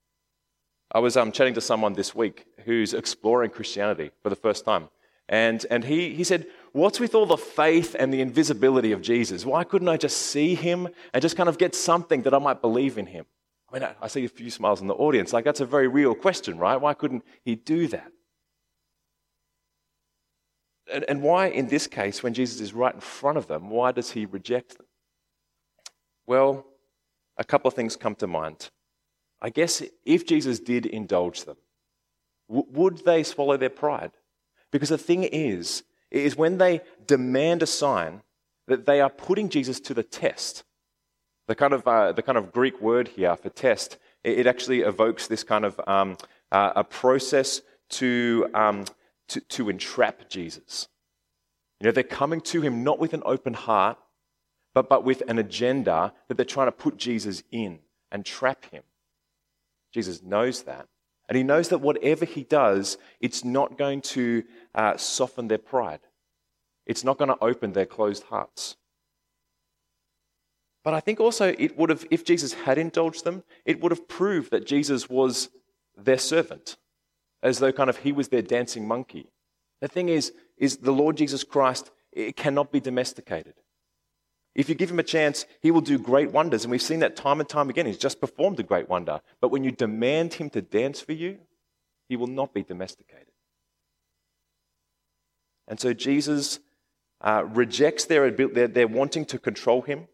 I 0.93 0.99
was 0.99 1.17
um, 1.17 1.33
chatting 1.33 1.55
to 1.55 1.61
someone 1.61 1.95
this 1.95 2.15
week 2.15 2.47
who's 2.65 2.95
exploring 2.95 3.51
Christianity 3.51 4.11
for 4.23 4.31
the 4.31 4.37
first 4.37 4.65
time. 4.65 4.89
And, 5.29 5.65
and 5.71 5.85
he, 5.85 6.15
he 6.15 6.25
said, 6.25 6.47
What's 6.75 6.99
with 6.99 7.15
all 7.15 7.25
the 7.25 7.37
faith 7.37 7.95
and 7.97 8.13
the 8.13 8.21
invisibility 8.21 8.91
of 8.91 9.01
Jesus? 9.01 9.47
Why 9.47 9.63
couldn't 9.63 9.89
I 9.89 9.97
just 9.97 10.19
see 10.19 10.57
him 10.57 10.89
and 11.13 11.23
just 11.23 11.37
kind 11.37 11.49
of 11.49 11.57
get 11.57 11.73
something 11.73 12.23
that 12.23 12.35
I 12.35 12.39
might 12.39 12.61
believe 12.61 12.99
in 12.99 13.07
him? 13.07 13.27
I 13.71 13.79
mean, 13.79 13.89
I 14.03 14.09
see 14.09 14.25
a 14.25 14.29
few 14.29 14.51
smiles 14.51 14.81
in 14.81 14.89
the 14.89 14.95
audience. 14.95 15.33
Like, 15.33 15.45
that's 15.45 15.61
a 15.61 15.67
very 15.67 15.87
real 15.87 16.17
question, 16.17 16.59
right? 16.59 16.75
Why 16.75 16.93
couldn't 16.93 17.23
he 17.45 17.55
do 17.55 17.87
that? 17.89 18.11
And, 20.93 21.05
and 21.09 21.23
why, 21.23 21.47
in 21.47 21.69
this 21.69 21.87
case, 21.87 22.25
when 22.25 22.35
Jesus 22.35 22.61
is 22.61 22.75
right 22.75 22.93
in 22.93 23.01
front 23.01 23.39
of 23.39 23.47
them, 23.47 23.71
why 23.71 23.93
does 23.93 24.11
he 24.11 24.27
reject 24.27 24.77
them? 24.77 24.87
Well, 26.27 26.67
a 27.37 27.45
couple 27.45 27.69
of 27.69 27.75
things 27.75 27.95
come 27.95 28.17
to 28.17 28.27
mind. 28.27 28.71
I 29.41 29.51
guess 29.51 29.81
if 30.05 30.27
Jesus 30.27 30.59
did 30.59 30.87
indulge 30.87 31.45
them, 31.45 31.59
w- 32.49 32.67
would 32.73 33.05
they 33.05 33.23
swallow 33.23 33.57
their 33.57 33.71
pride? 33.71 34.11
Because 34.73 34.89
the 34.89 34.99
thing 34.99 35.23
is, 35.23 35.85
is 36.23 36.37
when 36.37 36.59
they 36.59 36.81
demand 37.07 37.63
a 37.63 37.67
sign, 37.67 38.23
that 38.67 38.87
they 38.87 39.01
are 39.01 39.11
putting 39.11 39.49
Jesus 39.49 39.81
to 39.81 39.95
the 39.95 40.03
test. 40.03 40.65
The 41.49 41.55
kind 41.55 41.73
of, 41.73 41.87
uh, 41.87 42.13
the 42.13 42.23
kind 42.23 42.39
of 42.39 42.53
Greek 42.53 42.81
word 42.81 43.09
here 43.09 43.37
for 43.37 43.51
test, 43.51 43.99
it, 44.23 44.47
actually 44.47 44.81
evokes 44.81 45.27
this 45.27 45.45
kind 45.45 45.65
of 45.65 45.79
um, 45.87 46.17
uh, 46.51 46.73
a 46.77 46.85
process 46.85 47.61
to, 47.91 48.49
um, 48.55 48.87
to, 49.29 49.41
to 49.41 49.69
entrap 49.69 50.31
Jesus. 50.31 50.89
You 51.81 51.87
know, 51.87 51.93
they're 51.93 52.03
coming 52.03 52.41
to 52.43 52.63
him 52.63 52.83
not 52.83 52.99
with 52.99 53.13
an 53.13 53.23
open 53.27 53.53
heart, 53.53 53.99
but, 54.75 54.89
but 54.89 55.05
with 55.05 55.23
an 55.29 55.39
agenda 55.39 56.15
that 56.29 56.37
they're 56.37 56.47
trying 56.47 56.69
to 56.69 56.73
put 56.73 56.97
Jesus 56.97 57.43
in 57.51 57.81
and 58.11 58.25
trap 58.25 58.65
him. 58.71 58.83
Jesus 59.93 60.23
knows 60.23 60.63
that. 60.63 60.89
And 61.29 61.37
he 61.37 61.43
knows 61.43 61.69
that 61.71 61.79
whatever 61.79 62.25
he 62.25 62.45
does, 62.45 62.99
it's 63.21 63.45
not 63.45 63.79
going 63.79 64.03
to 64.03 64.45
uh, 64.75 64.97
soften 64.97 65.49
their 65.49 65.59
pride. 65.59 66.01
It's 66.87 67.05
not 67.05 67.19
going 67.19 67.31
to 67.31 67.43
open 67.43 67.73
their 67.73 67.87
closed 67.87 68.25
hearts. 68.25 68.77
But 70.83 70.93
I 70.93 71.01
think 71.01 71.19
also 71.19 71.55
it 71.59 71.79
would 71.79 71.89
have, 71.89 72.05
if 72.11 72.25
Jesus 72.25 72.53
had 72.53 72.77
indulged 72.77 73.25
them, 73.25 73.43
it 73.65 73.81
would 73.81 73.91
have 73.91 74.07
proved 74.07 74.51
that 74.51 74.67
Jesus 74.67 75.09
was 75.09 75.49
their 75.97 76.19
servant, 76.19 76.77
as 77.43 77.59
though 77.59 77.73
kind 77.73 77.89
of 77.89 77.99
he 77.99 78.13
was 78.13 78.29
their 78.29 78.43
dancing 78.43 78.87
monkey. 78.87 79.31
The 79.81 79.89
thing 79.89 80.11
is, 80.11 80.33
is 80.59 80.79
the 80.79 80.93
Lord 80.93 81.17
Jesus 81.17 81.43
Christ 81.43 81.91
it 82.13 82.37
cannot 82.37 82.71
be 82.71 82.81
domesticated. 82.81 83.55
If 84.55 84.69
you 84.69 84.75
give 84.75 84.91
him 84.91 85.01
a 85.01 85.05
chance, 85.05 85.47
he 85.61 85.71
will 85.71 85.81
do 85.81 85.99
great 85.99 86.31
wonders. 86.31 86.65
And 86.65 86.71
we've 86.71 86.81
seen 86.81 87.01
that 87.01 87.17
time 87.17 87.41
and 87.41 87.49
time 87.49 87.71
again. 87.71 87.87
He's 87.87 87.99
just 87.99 88.21
performed 88.21 88.61
a 88.61 88.63
great 88.63 88.89
wonder. 88.89 89.21
But 89.41 89.49
when 89.49 89.65
you 89.65 89.73
demand 89.73 90.35
him 90.35 90.49
to 90.51 90.63
dance 90.63 91.01
for 91.01 91.13
you, 91.13 91.39
he 92.09 92.17
will 92.17 92.29
not 92.29 92.55
be 92.55 92.63
domesticated. 92.63 93.33
And 95.67 95.81
so 95.81 95.93
Jesus 95.93 96.61
uh, 97.21 97.45
rejects 97.47 98.05
their, 98.05 98.31
their, 98.31 98.69
their 98.69 98.87
wanting 98.87 99.25
to 99.27 99.39
control 99.39 99.83
him. 99.83 100.09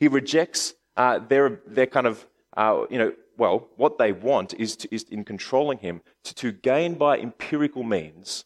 He 0.00 0.08
rejects 0.08 0.74
uh, 0.96 1.18
their, 1.18 1.60
their 1.66 1.86
kind 1.86 2.06
of, 2.06 2.26
uh, 2.56 2.84
you 2.88 2.98
know, 2.98 3.12
well, 3.36 3.68
what 3.76 3.98
they 3.98 4.12
want 4.12 4.54
is, 4.54 4.76
to, 4.76 4.94
is 4.94 5.04
in 5.04 5.24
controlling 5.24 5.78
him 5.78 6.02
to, 6.24 6.34
to 6.34 6.52
gain 6.52 6.94
by 6.94 7.18
empirical 7.18 7.82
means 7.82 8.44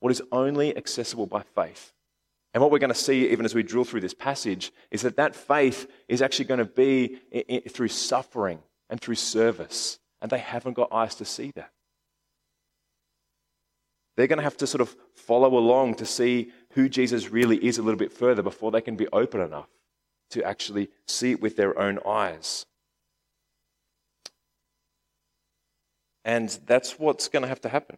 what 0.00 0.10
is 0.10 0.22
only 0.32 0.76
accessible 0.76 1.26
by 1.26 1.42
faith. 1.54 1.91
And 2.54 2.62
what 2.62 2.70
we're 2.70 2.78
going 2.78 2.92
to 2.92 2.94
see, 2.94 3.30
even 3.30 3.46
as 3.46 3.54
we 3.54 3.62
drill 3.62 3.84
through 3.84 4.02
this 4.02 4.14
passage, 4.14 4.72
is 4.90 5.02
that 5.02 5.16
that 5.16 5.34
faith 5.34 5.90
is 6.08 6.20
actually 6.20 6.44
going 6.44 6.58
to 6.58 6.66
be 6.66 7.18
through 7.70 7.88
suffering 7.88 8.58
and 8.90 9.00
through 9.00 9.14
service. 9.14 9.98
And 10.20 10.30
they 10.30 10.38
haven't 10.38 10.74
got 10.74 10.92
eyes 10.92 11.14
to 11.16 11.24
see 11.24 11.50
that. 11.56 11.72
They're 14.16 14.26
going 14.26 14.36
to 14.38 14.44
have 14.44 14.58
to 14.58 14.66
sort 14.66 14.82
of 14.82 14.94
follow 15.14 15.56
along 15.56 15.94
to 15.96 16.06
see 16.06 16.52
who 16.72 16.90
Jesus 16.90 17.30
really 17.30 17.56
is 17.56 17.78
a 17.78 17.82
little 17.82 17.98
bit 17.98 18.12
further 18.12 18.42
before 18.42 18.70
they 18.70 18.82
can 18.82 18.96
be 18.96 19.08
open 19.08 19.40
enough 19.40 19.68
to 20.30 20.44
actually 20.44 20.90
see 21.06 21.30
it 21.30 21.40
with 21.40 21.56
their 21.56 21.78
own 21.78 21.98
eyes. 22.06 22.66
And 26.24 26.50
that's 26.66 26.98
what's 26.98 27.28
going 27.28 27.42
to 27.42 27.48
have 27.48 27.62
to 27.62 27.70
happen. 27.70 27.96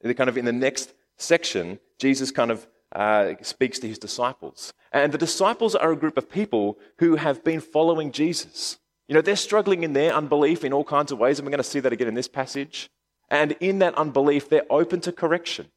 They're 0.00 0.14
kind 0.14 0.28
of 0.28 0.36
in 0.36 0.44
the 0.44 0.52
next 0.52 0.92
section, 1.16 1.78
Jesus 1.98 2.32
kind 2.32 2.50
of 2.50 2.66
uh, 2.94 3.34
speaks 3.42 3.78
to 3.80 3.88
his 3.88 3.98
disciples. 3.98 4.72
And 4.92 5.12
the 5.12 5.18
disciples 5.18 5.74
are 5.74 5.92
a 5.92 5.96
group 5.96 6.16
of 6.16 6.30
people 6.30 6.78
who 6.98 7.16
have 7.16 7.42
been 7.42 7.60
following 7.60 8.12
Jesus. 8.12 8.78
You 9.08 9.14
know, 9.14 9.20
they're 9.20 9.36
struggling 9.36 9.82
in 9.82 9.92
their 9.92 10.12
unbelief 10.12 10.64
in 10.64 10.72
all 10.72 10.84
kinds 10.84 11.12
of 11.12 11.18
ways, 11.18 11.38
and 11.38 11.46
we're 11.46 11.50
going 11.50 11.58
to 11.58 11.64
see 11.64 11.80
that 11.80 11.92
again 11.92 12.08
in 12.08 12.14
this 12.14 12.28
passage. 12.28 12.90
And 13.28 13.52
in 13.60 13.80
that 13.80 13.94
unbelief, 13.96 14.48
they're 14.48 14.70
open 14.70 15.00
to 15.00 15.12
correction. 15.12 15.68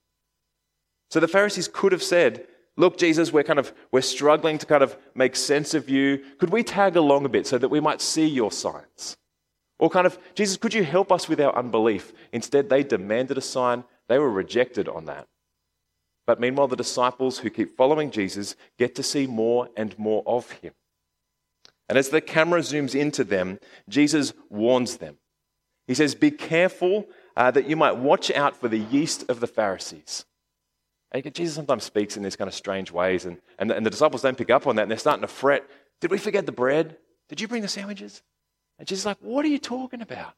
So 1.09 1.19
the 1.19 1.27
Pharisees 1.27 1.67
could 1.67 1.91
have 1.91 2.03
said, 2.03 2.45
Look, 2.79 2.99
Jesus, 2.99 3.33
we're 3.33 3.43
kind 3.43 3.57
of 3.57 3.73
we're 3.91 4.01
struggling 4.01 4.59
to 4.59 4.65
kind 4.67 4.83
of 4.83 4.95
make 5.15 5.35
sense 5.35 5.73
of 5.73 5.89
you. 5.89 6.23
Could 6.37 6.51
we 6.51 6.61
tag 6.61 6.95
along 6.95 7.25
a 7.25 7.29
bit 7.29 7.47
so 7.47 7.57
that 7.57 7.69
we 7.69 7.79
might 7.79 8.01
see 8.01 8.27
your 8.27 8.51
signs? 8.51 9.17
Or 9.79 9.89
kind 9.89 10.05
of, 10.05 10.19
Jesus, 10.35 10.57
could 10.57 10.75
you 10.75 10.83
help 10.83 11.11
us 11.11 11.27
with 11.27 11.41
our 11.41 11.55
unbelief? 11.55 12.13
Instead, 12.31 12.69
they 12.69 12.83
demanded 12.83 13.37
a 13.37 13.41
sign. 13.41 13.83
They 14.07 14.19
were 14.19 14.29
rejected 14.29 14.87
on 14.87 15.05
that. 15.05 15.27
But 16.27 16.41
meanwhile, 16.41 16.67
the 16.67 16.75
disciples 16.75 17.39
who 17.39 17.49
keep 17.49 17.77
following 17.77 18.11
Jesus 18.11 18.55
get 18.77 18.93
to 18.95 19.03
see 19.03 19.25
more 19.25 19.69
and 19.77 19.97
more 19.97 20.21
of 20.27 20.51
him. 20.51 20.73
And 21.89 21.97
as 21.97 22.09
the 22.09 22.19
camera 22.19 22.59
zooms 22.59 22.93
into 22.93 23.23
them, 23.23 23.59
Jesus 23.87 24.33
warns 24.49 24.97
them. 24.97 25.17
He 25.87 25.93
says, 25.93 26.15
Be 26.15 26.31
careful 26.31 27.07
uh, 27.37 27.49
that 27.51 27.69
you 27.69 27.77
might 27.77 27.95
watch 27.95 28.29
out 28.29 28.57
for 28.57 28.67
the 28.67 28.77
yeast 28.77 29.23
of 29.29 29.39
the 29.39 29.47
Pharisees. 29.47 30.25
And 31.13 31.33
Jesus 31.33 31.55
sometimes 31.55 31.85
speaks 31.85 32.17
in 32.17 32.23
these 32.23 32.35
kind 32.35 32.49
of 32.49 32.53
strange 32.53 32.91
ways, 32.91 33.23
and, 33.23 33.37
and, 33.57 33.71
and 33.71 33.85
the 33.85 33.89
disciples 33.89 34.21
don't 34.21 34.37
pick 34.37 34.49
up 34.49 34.67
on 34.67 34.75
that, 34.75 34.81
and 34.81 34.91
they're 34.91 34.97
starting 34.97 35.21
to 35.21 35.29
fret. 35.29 35.65
Did 36.01 36.11
we 36.11 36.17
forget 36.17 36.45
the 36.45 36.51
bread? 36.51 36.97
Did 37.29 37.39
you 37.39 37.47
bring 37.47 37.61
the 37.61 37.69
sandwiches? 37.69 38.21
And 38.77 38.85
Jesus 38.85 39.03
is 39.03 39.05
like, 39.05 39.17
What 39.21 39.45
are 39.45 39.49
you 39.49 39.59
talking 39.59 40.01
about? 40.01 40.33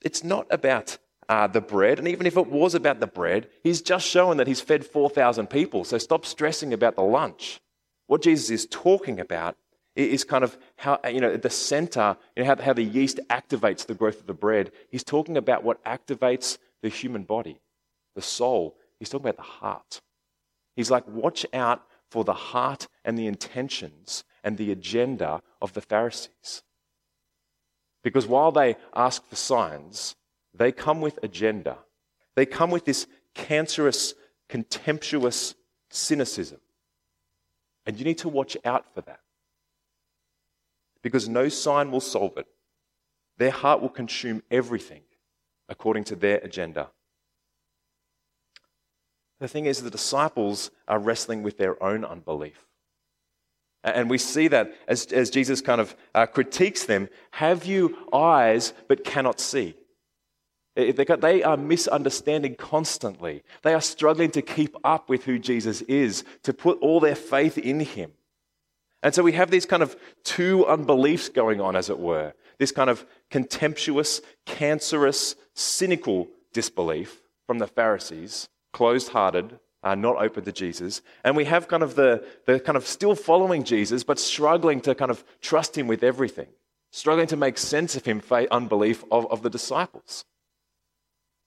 It's 0.00 0.24
not 0.24 0.46
about 0.48 0.96
uh, 1.30 1.46
the 1.46 1.60
bread. 1.60 2.00
And 2.00 2.08
even 2.08 2.26
if 2.26 2.36
it 2.36 2.48
was 2.48 2.74
about 2.74 2.98
the 2.98 3.06
bread, 3.06 3.48
he's 3.62 3.80
just 3.80 4.04
shown 4.04 4.38
that 4.38 4.48
he's 4.48 4.60
fed 4.60 4.84
4,000 4.84 5.48
people. 5.48 5.84
So 5.84 5.96
stop 5.96 6.26
stressing 6.26 6.72
about 6.72 6.96
the 6.96 7.04
lunch. 7.04 7.60
What 8.08 8.22
Jesus 8.22 8.50
is 8.50 8.66
talking 8.66 9.20
about 9.20 9.56
is 9.94 10.24
kind 10.24 10.42
of 10.42 10.58
how, 10.74 10.98
you 11.08 11.20
know, 11.20 11.36
the 11.36 11.48
center, 11.48 12.16
you 12.36 12.42
know, 12.42 12.48
how, 12.48 12.60
how 12.60 12.72
the 12.72 12.82
yeast 12.82 13.20
activates 13.28 13.86
the 13.86 13.94
growth 13.94 14.18
of 14.18 14.26
the 14.26 14.34
bread. 14.34 14.72
He's 14.90 15.04
talking 15.04 15.36
about 15.36 15.62
what 15.62 15.84
activates 15.84 16.58
the 16.82 16.88
human 16.88 17.22
body, 17.22 17.60
the 18.16 18.22
soul. 18.22 18.76
He's 18.98 19.08
talking 19.08 19.28
about 19.28 19.36
the 19.36 19.42
heart. 19.42 20.00
He's 20.74 20.90
like, 20.90 21.06
watch 21.06 21.46
out 21.52 21.84
for 22.10 22.24
the 22.24 22.34
heart 22.34 22.88
and 23.04 23.16
the 23.16 23.28
intentions 23.28 24.24
and 24.42 24.56
the 24.56 24.72
agenda 24.72 25.42
of 25.62 25.74
the 25.74 25.80
Pharisees. 25.80 26.64
Because 28.02 28.26
while 28.26 28.50
they 28.50 28.76
ask 28.96 29.24
for 29.26 29.36
signs, 29.36 30.16
they 30.54 30.72
come 30.72 31.00
with 31.00 31.18
agenda. 31.22 31.78
They 32.34 32.46
come 32.46 32.70
with 32.70 32.84
this 32.84 33.06
cancerous, 33.34 34.14
contemptuous 34.48 35.54
cynicism. 35.90 36.60
And 37.86 37.98
you 37.98 38.04
need 38.04 38.18
to 38.18 38.28
watch 38.28 38.56
out 38.64 38.84
for 38.94 39.00
that. 39.02 39.20
Because 41.02 41.28
no 41.28 41.48
sign 41.48 41.90
will 41.90 42.00
solve 42.00 42.36
it. 42.36 42.46
Their 43.38 43.50
heart 43.50 43.80
will 43.80 43.88
consume 43.88 44.42
everything 44.50 45.02
according 45.68 46.04
to 46.04 46.16
their 46.16 46.38
agenda. 46.38 46.90
The 49.38 49.48
thing 49.48 49.64
is, 49.64 49.82
the 49.82 49.90
disciples 49.90 50.70
are 50.86 50.98
wrestling 50.98 51.42
with 51.42 51.56
their 51.56 51.82
own 51.82 52.04
unbelief. 52.04 52.66
And 53.82 54.10
we 54.10 54.18
see 54.18 54.48
that 54.48 54.74
as, 54.86 55.06
as 55.06 55.30
Jesus 55.30 55.62
kind 55.62 55.80
of 55.80 55.96
uh, 56.14 56.26
critiques 56.26 56.84
them 56.84 57.08
Have 57.30 57.64
you 57.64 57.96
eyes 58.12 58.74
but 58.88 59.04
cannot 59.04 59.40
see? 59.40 59.74
They 60.74 61.42
are 61.42 61.56
misunderstanding 61.56 62.54
constantly. 62.54 63.42
They 63.62 63.74
are 63.74 63.80
struggling 63.80 64.30
to 64.32 64.42
keep 64.42 64.76
up 64.84 65.08
with 65.08 65.24
who 65.24 65.38
Jesus 65.38 65.82
is, 65.82 66.24
to 66.44 66.52
put 66.52 66.78
all 66.80 67.00
their 67.00 67.16
faith 67.16 67.58
in 67.58 67.80
him. 67.80 68.12
And 69.02 69.14
so 69.14 69.22
we 69.22 69.32
have 69.32 69.50
these 69.50 69.66
kind 69.66 69.82
of 69.82 69.96
two 70.24 70.66
unbeliefs 70.66 71.28
going 71.28 71.60
on, 71.60 71.74
as 71.74 71.90
it 71.90 71.98
were 71.98 72.34
this 72.60 72.70
kind 72.72 72.90
of 72.90 73.06
contemptuous, 73.30 74.20
cancerous, 74.44 75.34
cynical 75.54 76.28
disbelief 76.52 77.22
from 77.46 77.58
the 77.58 77.66
Pharisees, 77.66 78.50
closed 78.72 79.08
hearted, 79.08 79.58
uh, 79.82 79.94
not 79.94 80.16
open 80.16 80.44
to 80.44 80.52
Jesus. 80.52 81.00
And 81.24 81.34
we 81.34 81.46
have 81.46 81.68
kind 81.68 81.82
of 81.82 81.94
the, 81.94 82.22
the 82.44 82.60
kind 82.60 82.76
of 82.76 82.86
still 82.86 83.14
following 83.14 83.64
Jesus, 83.64 84.04
but 84.04 84.18
struggling 84.18 84.82
to 84.82 84.94
kind 84.94 85.10
of 85.10 85.24
trust 85.40 85.76
him 85.76 85.86
with 85.86 86.04
everything, 86.04 86.48
struggling 86.92 87.26
to 87.28 87.36
make 87.36 87.56
sense 87.56 87.96
of 87.96 88.04
him, 88.04 88.20
faith, 88.20 88.48
unbelief 88.50 89.04
of, 89.10 89.26
of 89.32 89.40
the 89.42 89.50
disciples. 89.50 90.26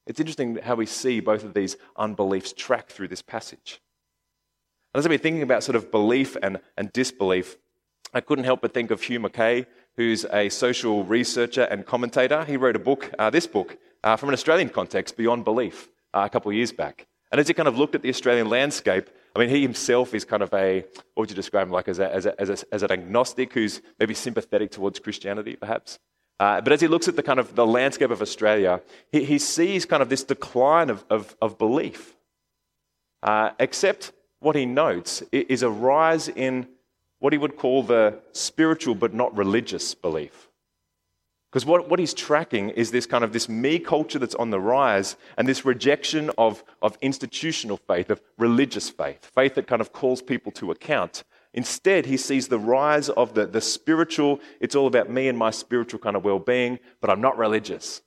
It's 0.05 0.19
interesting 0.19 0.57
how 0.57 0.75
we 0.75 0.85
see 0.85 1.19
both 1.19 1.43
of 1.43 1.53
these 1.53 1.77
unbeliefs 1.95 2.53
track 2.53 2.89
through 2.89 3.07
this 3.07 3.21
passage. 3.21 3.81
And 4.93 4.99
as 4.99 5.05
I've 5.05 5.09
been 5.09 5.19
thinking 5.19 5.43
about 5.43 5.63
sort 5.63 5.75
of 5.75 5.91
belief 5.91 6.35
and, 6.41 6.59
and 6.77 6.91
disbelief, 6.91 7.57
I 8.13 8.21
couldn't 8.21 8.43
help 8.43 8.61
but 8.61 8.73
think 8.73 8.91
of 8.91 9.01
Hugh 9.01 9.19
Mackay, 9.19 9.65
who's 9.95 10.25
a 10.25 10.49
social 10.49 11.03
researcher 11.03 11.63
and 11.63 11.85
commentator. 11.85 12.43
He 12.43 12.57
wrote 12.57 12.75
a 12.75 12.79
book, 12.79 13.11
uh, 13.17 13.29
this 13.29 13.47
book, 13.47 13.77
uh, 14.03 14.17
from 14.17 14.29
an 14.29 14.33
Australian 14.33 14.69
context, 14.69 15.17
Beyond 15.17 15.45
Belief, 15.45 15.89
uh, 16.13 16.23
a 16.25 16.29
couple 16.29 16.51
of 16.51 16.55
years 16.55 16.71
back. 16.71 17.07
And 17.31 17.39
as 17.39 17.47
he 17.47 17.53
kind 17.55 17.67
of 17.67 17.79
looked 17.79 17.95
at 17.95 18.03
the 18.03 18.09
Australian 18.09 18.49
landscape, 18.49 19.09
I 19.35 19.39
mean, 19.39 19.49
he 19.49 19.63
himself 19.63 20.13
is 20.13 20.25
kind 20.25 20.43
of 20.43 20.53
a, 20.53 20.81
what 21.15 21.23
would 21.23 21.29
you 21.31 21.35
describe 21.35 21.67
him 21.67 21.73
like, 21.73 21.87
as, 21.87 21.97
a, 21.97 22.13
as, 22.13 22.27
a, 22.27 22.39
as, 22.39 22.49
a, 22.49 22.57
as 22.71 22.83
an 22.83 22.91
agnostic 22.91 23.53
who's 23.53 23.81
maybe 23.99 24.13
sympathetic 24.13 24.69
towards 24.69 24.99
Christianity, 24.99 25.55
perhaps? 25.55 25.97
Uh, 26.39 26.61
but 26.61 26.73
as 26.73 26.81
he 26.81 26.87
looks 26.87 27.07
at 27.07 27.15
the 27.15 27.23
kind 27.23 27.39
of 27.39 27.55
the 27.55 27.65
landscape 27.65 28.11
of 28.11 28.21
Australia, 28.21 28.81
he, 29.11 29.23
he 29.23 29.37
sees 29.37 29.85
kind 29.85 30.01
of 30.01 30.09
this 30.09 30.23
decline 30.23 30.89
of, 30.89 31.05
of, 31.09 31.35
of 31.41 31.57
belief. 31.57 32.15
Uh, 33.21 33.51
except 33.59 34.11
what 34.39 34.55
he 34.55 34.65
notes 34.65 35.23
is 35.31 35.63
a 35.63 35.69
rise 35.69 36.27
in 36.27 36.67
what 37.19 37.31
he 37.31 37.39
would 37.39 37.55
call 37.55 37.83
the 37.83 38.19
spiritual 38.33 38.95
but 38.95 39.13
not 39.13 39.35
religious 39.37 39.95
belief. 39.95 40.49
Because 41.49 41.65
what, 41.65 41.87
what 41.87 41.99
he's 41.99 42.15
tracking 42.15 42.71
is 42.71 42.89
this 42.89 43.05
kind 43.05 43.23
of 43.23 43.31
this 43.31 43.47
me 43.47 43.77
culture 43.77 44.17
that's 44.17 44.33
on 44.35 44.49
the 44.49 44.59
rise 44.59 45.15
and 45.37 45.47
this 45.47 45.63
rejection 45.63 46.31
of, 46.35 46.63
of 46.81 46.97
institutional 46.99 47.77
faith, 47.77 48.09
of 48.09 48.19
religious 48.39 48.89
faith, 48.89 49.23
faith 49.23 49.53
that 49.55 49.67
kind 49.67 49.79
of 49.79 49.93
calls 49.93 50.21
people 50.21 50.51
to 50.53 50.71
account. 50.71 51.23
Instead, 51.53 52.07
he 52.07 52.17
sees 52.17 52.47
the 52.47 52.59
rise 52.59 53.09
of 53.09 53.35
the, 53.35 53.45
the 53.45 53.61
spiritual, 53.61 54.39
it's 54.59 54.75
all 54.75 54.87
about 54.87 55.09
me 55.09 55.27
and 55.27 55.37
my 55.37 55.51
spiritual 55.51 55.99
kind 55.99 56.15
of 56.15 56.23
well 56.23 56.39
being, 56.39 56.79
but 56.99 57.09
I'm 57.09 57.21
not 57.21 57.37
religious. 57.37 58.01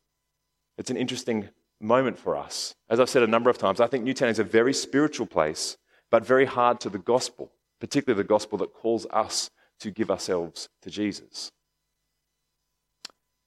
It's 0.78 0.90
an 0.90 0.96
interesting 0.96 1.48
moment 1.80 2.18
for 2.18 2.36
us. 2.36 2.74
As 2.88 2.98
I've 2.98 3.10
said 3.10 3.22
a 3.22 3.28
number 3.28 3.50
of 3.50 3.58
times, 3.58 3.80
I 3.80 3.86
think 3.86 4.04
Newtown 4.04 4.28
is 4.28 4.38
a 4.38 4.44
very 4.44 4.74
spiritual 4.74 5.26
place, 5.26 5.76
but 6.10 6.26
very 6.26 6.44
hard 6.44 6.80
to 6.80 6.90
the 6.90 6.98
gospel, 6.98 7.52
particularly 7.80 8.20
the 8.20 8.28
gospel 8.28 8.58
that 8.58 8.74
calls 8.74 9.06
us 9.10 9.50
to 9.80 9.90
give 9.90 10.10
ourselves 10.10 10.68
to 10.82 10.90
Jesus. 10.90 11.52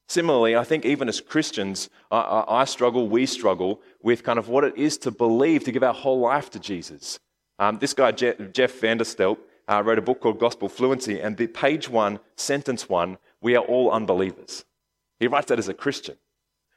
Similarly, 0.08 0.56
I 0.56 0.64
think 0.64 0.86
even 0.86 1.08
as 1.08 1.22
Christians, 1.22 1.90
I, 2.10 2.44
I, 2.48 2.66
struggle, 2.66 3.08
we 3.08 3.28
struggle 3.28 3.82
with 4.02 4.24
kind 4.24 4.40
of 4.40 4.50
what 4.50 4.64
it 4.64 4.76
is 4.76 4.98
to 5.00 5.12
believe, 5.12 5.64
to 5.66 5.72
give 5.72 5.84
our 5.84 5.94
whole 5.94 6.20
life 6.20 6.50
to 6.52 6.60
Jesus. 6.60 7.20
Um, 7.60 7.78
this 7.78 7.94
guy, 7.94 8.12
Jeff, 8.12 8.36
Jeff 8.52 8.74
Vanderstelt, 8.82 9.38
uh, 9.70 9.84
wrote 9.84 10.00
a 10.00 10.02
book 10.02 10.20
called 10.20 10.40
Gospel 10.40 10.68
Fluency, 10.68 11.22
and 11.22 11.38
the 11.38 11.48
page 11.48 11.88
one, 11.88 12.20
sentence 12.36 12.90
one, 12.90 13.18
we 13.42 13.56
are 13.56 13.64
all 13.64 13.92
unbelievers. 13.92 14.66
He 15.20 15.28
writes 15.28 15.48
that 15.48 15.60
as 15.60 15.70
a 15.70 15.74
Christian. 15.74 16.18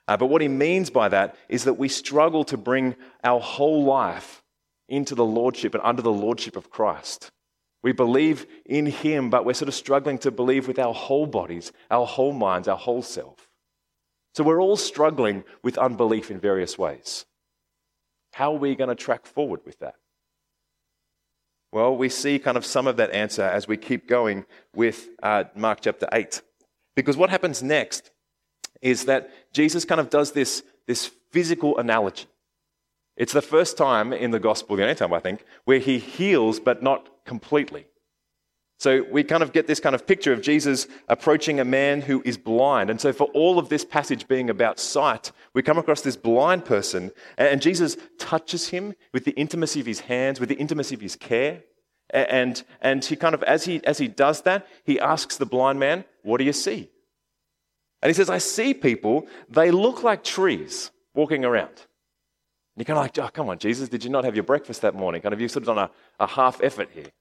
Uh, 0.06 0.16
but 0.16 0.26
what 0.26 0.42
he 0.42 0.48
means 0.48 0.90
by 0.90 1.08
that 1.08 1.36
is 1.48 1.64
that 1.64 1.74
we 1.74 1.88
struggle 1.88 2.44
to 2.44 2.56
bring 2.56 2.96
our 3.24 3.40
whole 3.40 3.84
life 3.84 4.42
into 4.88 5.14
the 5.14 5.24
lordship 5.24 5.74
and 5.74 5.82
under 5.82 6.02
the 6.02 6.12
lordship 6.12 6.56
of 6.56 6.70
Christ. 6.70 7.30
We 7.82 7.92
believe 7.92 8.46
in 8.66 8.86
Him, 8.86 9.30
but 9.30 9.44
we're 9.44 9.54
sort 9.54 9.68
of 9.68 9.74
struggling 9.74 10.18
to 10.18 10.30
believe 10.30 10.68
with 10.68 10.78
our 10.78 10.94
whole 10.94 11.26
bodies, 11.26 11.72
our 11.90 12.06
whole 12.06 12.32
minds, 12.32 12.68
our 12.68 12.76
whole 12.76 13.02
self. 13.02 13.48
So 14.34 14.44
we're 14.44 14.62
all 14.62 14.76
struggling 14.76 15.44
with 15.62 15.78
unbelief 15.78 16.30
in 16.30 16.38
various 16.38 16.78
ways. 16.78 17.26
How 18.32 18.54
are 18.54 18.58
we 18.58 18.76
going 18.76 18.88
to 18.88 18.94
track 18.94 19.26
forward 19.26 19.60
with 19.64 19.78
that? 19.80 19.96
Well, 21.72 21.96
we 21.96 22.10
see 22.10 22.38
kind 22.38 22.58
of 22.58 22.66
some 22.66 22.86
of 22.86 22.98
that 22.98 23.10
answer 23.12 23.42
as 23.42 23.66
we 23.66 23.78
keep 23.78 24.06
going 24.06 24.44
with 24.74 25.08
uh, 25.22 25.44
Mark 25.56 25.80
chapter 25.80 26.06
8. 26.12 26.42
Because 26.94 27.16
what 27.16 27.30
happens 27.30 27.62
next 27.62 28.10
is 28.82 29.06
that 29.06 29.30
Jesus 29.54 29.86
kind 29.86 30.00
of 30.00 30.10
does 30.10 30.32
this, 30.32 30.62
this 30.86 31.10
physical 31.30 31.78
analogy. 31.78 32.26
It's 33.16 33.32
the 33.32 33.42
first 33.42 33.78
time 33.78 34.12
in 34.12 34.32
the 34.32 34.38
gospel, 34.38 34.76
the 34.76 34.82
only 34.82 34.94
time 34.94 35.14
I 35.14 35.20
think, 35.20 35.44
where 35.64 35.78
he 35.78 35.98
heals 35.98 36.60
but 36.60 36.82
not 36.82 37.08
completely. 37.24 37.86
So 38.82 39.06
we 39.12 39.22
kind 39.22 39.44
of 39.44 39.52
get 39.52 39.68
this 39.68 39.78
kind 39.78 39.94
of 39.94 40.08
picture 40.08 40.32
of 40.32 40.42
Jesus 40.42 40.88
approaching 41.08 41.60
a 41.60 41.64
man 41.64 42.00
who 42.00 42.20
is 42.24 42.36
blind. 42.36 42.90
And 42.90 43.00
so, 43.00 43.12
for 43.12 43.28
all 43.28 43.60
of 43.60 43.68
this 43.68 43.84
passage 43.84 44.26
being 44.26 44.50
about 44.50 44.80
sight, 44.80 45.30
we 45.54 45.62
come 45.62 45.78
across 45.78 46.00
this 46.00 46.16
blind 46.16 46.64
person, 46.64 47.12
and 47.38 47.62
Jesus 47.62 47.96
touches 48.18 48.70
him 48.70 48.94
with 49.12 49.24
the 49.24 49.30
intimacy 49.38 49.78
of 49.78 49.86
his 49.86 50.00
hands, 50.00 50.40
with 50.40 50.48
the 50.48 50.56
intimacy 50.56 50.96
of 50.96 51.00
his 51.00 51.14
care. 51.14 51.62
And, 52.10 52.60
and 52.80 53.04
he 53.04 53.14
kind 53.14 53.36
of, 53.36 53.44
as 53.44 53.66
he, 53.66 53.80
as 53.84 53.98
he 53.98 54.08
does 54.08 54.42
that, 54.42 54.66
he 54.82 54.98
asks 54.98 55.36
the 55.36 55.46
blind 55.46 55.78
man, 55.78 56.04
What 56.24 56.38
do 56.38 56.44
you 56.44 56.52
see? 56.52 56.90
And 58.02 58.10
he 58.10 58.14
says, 58.14 58.28
I 58.28 58.38
see 58.38 58.74
people, 58.74 59.28
they 59.48 59.70
look 59.70 60.02
like 60.02 60.24
trees 60.24 60.90
walking 61.14 61.44
around. 61.44 61.68
And 61.68 62.78
you're 62.78 62.84
kind 62.86 62.98
of 62.98 63.04
like, 63.04 63.16
oh, 63.18 63.30
come 63.32 63.48
on, 63.48 63.58
Jesus, 63.58 63.88
did 63.88 64.02
you 64.02 64.10
not 64.10 64.24
have 64.24 64.34
your 64.34 64.42
breakfast 64.42 64.82
that 64.82 64.96
morning? 64.96 65.22
Kind 65.22 65.34
of, 65.34 65.40
you've 65.40 65.52
sort 65.52 65.68
of 65.68 65.76
done 65.76 65.78
a, 65.78 65.90
a 66.18 66.26
half 66.26 66.60
effort 66.64 66.90
here. 66.92 67.12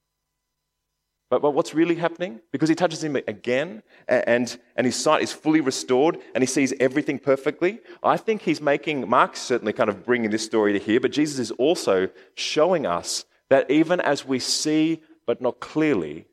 But, 1.31 1.41
but 1.41 1.51
what's 1.51 1.73
really 1.73 1.95
happening? 1.95 2.41
Because 2.51 2.67
he 2.67 2.75
touches 2.75 3.01
him 3.01 3.15
again 3.15 3.83
and, 4.09 4.59
and 4.75 4.85
his 4.85 4.97
sight 4.97 5.23
is 5.23 5.31
fully 5.31 5.61
restored 5.61 6.17
and 6.35 6.41
he 6.41 6.45
sees 6.45 6.73
everything 6.77 7.19
perfectly. 7.19 7.79
I 8.03 8.17
think 8.17 8.41
he's 8.41 8.59
making, 8.59 9.09
Mark's 9.09 9.39
certainly 9.39 9.71
kind 9.71 9.89
of 9.89 10.05
bringing 10.05 10.29
this 10.29 10.43
story 10.43 10.73
to 10.73 10.79
here, 10.79 10.99
but 10.99 11.13
Jesus 11.13 11.39
is 11.39 11.51
also 11.51 12.09
showing 12.35 12.85
us 12.85 13.23
that 13.49 13.71
even 13.71 14.01
as 14.01 14.25
we 14.25 14.39
see 14.39 15.01
but 15.25 15.41
not 15.41 15.61
clearly, 15.61 16.25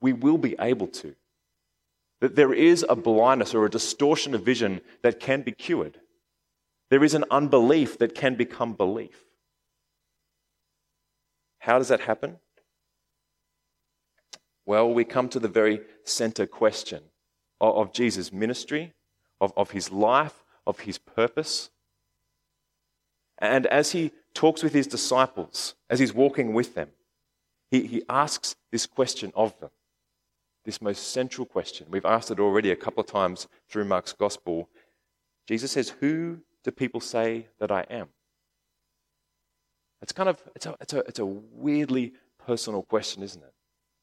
we 0.00 0.12
will 0.12 0.38
be 0.38 0.56
able 0.58 0.88
to. 0.88 1.14
That 2.20 2.34
there 2.34 2.52
is 2.52 2.84
a 2.88 2.96
blindness 2.96 3.54
or 3.54 3.66
a 3.66 3.70
distortion 3.70 4.34
of 4.34 4.42
vision 4.42 4.80
that 5.02 5.20
can 5.20 5.42
be 5.42 5.52
cured. 5.52 6.00
There 6.90 7.04
is 7.04 7.14
an 7.14 7.24
unbelief 7.30 7.98
that 7.98 8.16
can 8.16 8.34
become 8.34 8.72
belief. 8.72 9.22
How 11.60 11.78
does 11.78 11.88
that 11.88 12.00
happen? 12.00 12.38
Well, 14.68 14.92
we 14.92 15.04
come 15.04 15.30
to 15.30 15.40
the 15.40 15.48
very 15.48 15.80
center 16.04 16.44
question 16.46 17.00
of, 17.58 17.74
of 17.74 17.92
Jesus' 17.94 18.30
ministry, 18.30 18.92
of, 19.40 19.50
of 19.56 19.70
his 19.70 19.90
life, 19.90 20.44
of 20.66 20.80
his 20.80 20.98
purpose. 20.98 21.70
And 23.38 23.64
as 23.68 23.92
he 23.92 24.10
talks 24.34 24.62
with 24.62 24.74
his 24.74 24.86
disciples, 24.86 25.74
as 25.88 26.00
he's 26.00 26.12
walking 26.12 26.52
with 26.52 26.74
them, 26.74 26.90
he, 27.70 27.86
he 27.86 28.02
asks 28.10 28.56
this 28.70 28.84
question 28.84 29.32
of 29.34 29.58
them, 29.58 29.70
this 30.66 30.82
most 30.82 31.12
central 31.12 31.46
question. 31.46 31.86
We've 31.88 32.04
asked 32.04 32.30
it 32.30 32.38
already 32.38 32.70
a 32.70 32.76
couple 32.76 33.00
of 33.00 33.06
times 33.06 33.48
through 33.70 33.86
Mark's 33.86 34.12
gospel. 34.12 34.68
Jesus 35.46 35.72
says, 35.72 35.94
Who 36.00 36.40
do 36.62 36.72
people 36.72 37.00
say 37.00 37.46
that 37.58 37.72
I 37.72 37.86
am? 37.88 38.08
It's 40.02 40.12
kind 40.12 40.28
of, 40.28 40.42
it's 40.54 40.66
a, 40.66 40.76
it's 40.78 40.92
a, 40.92 40.98
it's 40.98 41.20
a 41.20 41.24
weirdly 41.24 42.12
personal 42.44 42.82
question, 42.82 43.22
isn't 43.22 43.42
it? 43.42 43.54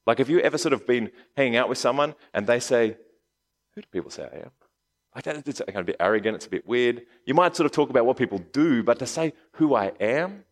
Like, 0.06 0.20
have 0.20 0.30
you 0.30 0.40
ever 0.40 0.58
sort 0.58 0.74
of 0.74 0.86
been 0.86 1.12
hanging 1.36 1.56
out 1.56 1.70
with 1.70 1.78
someone 1.78 2.16
and 2.34 2.46
they 2.46 2.60
say, 2.60 2.98
Who 3.74 3.82
do 3.82 3.88
people 3.92 4.12
say 4.12 4.24
I 4.32 4.38
am? 4.38 4.52
Like 5.16 5.28
it's 5.28 5.60
kind 5.62 5.78
of 5.78 5.82
a 5.82 5.84
bit 5.84 5.96
arrogant, 6.00 6.36
it's 6.36 6.46
a 6.46 6.50
bit 6.50 6.68
weird. 6.68 7.04
You 7.26 7.34
might 7.34 7.56
sort 7.56 7.66
of 7.66 7.72
talk 7.72 7.90
about 7.90 8.06
what 8.06 8.18
people 8.18 8.40
do, 8.52 8.84
but 8.84 9.00
to 9.00 9.08
say 9.08 9.34
who 9.54 9.74
I 9.74 9.94
am, 10.02 10.44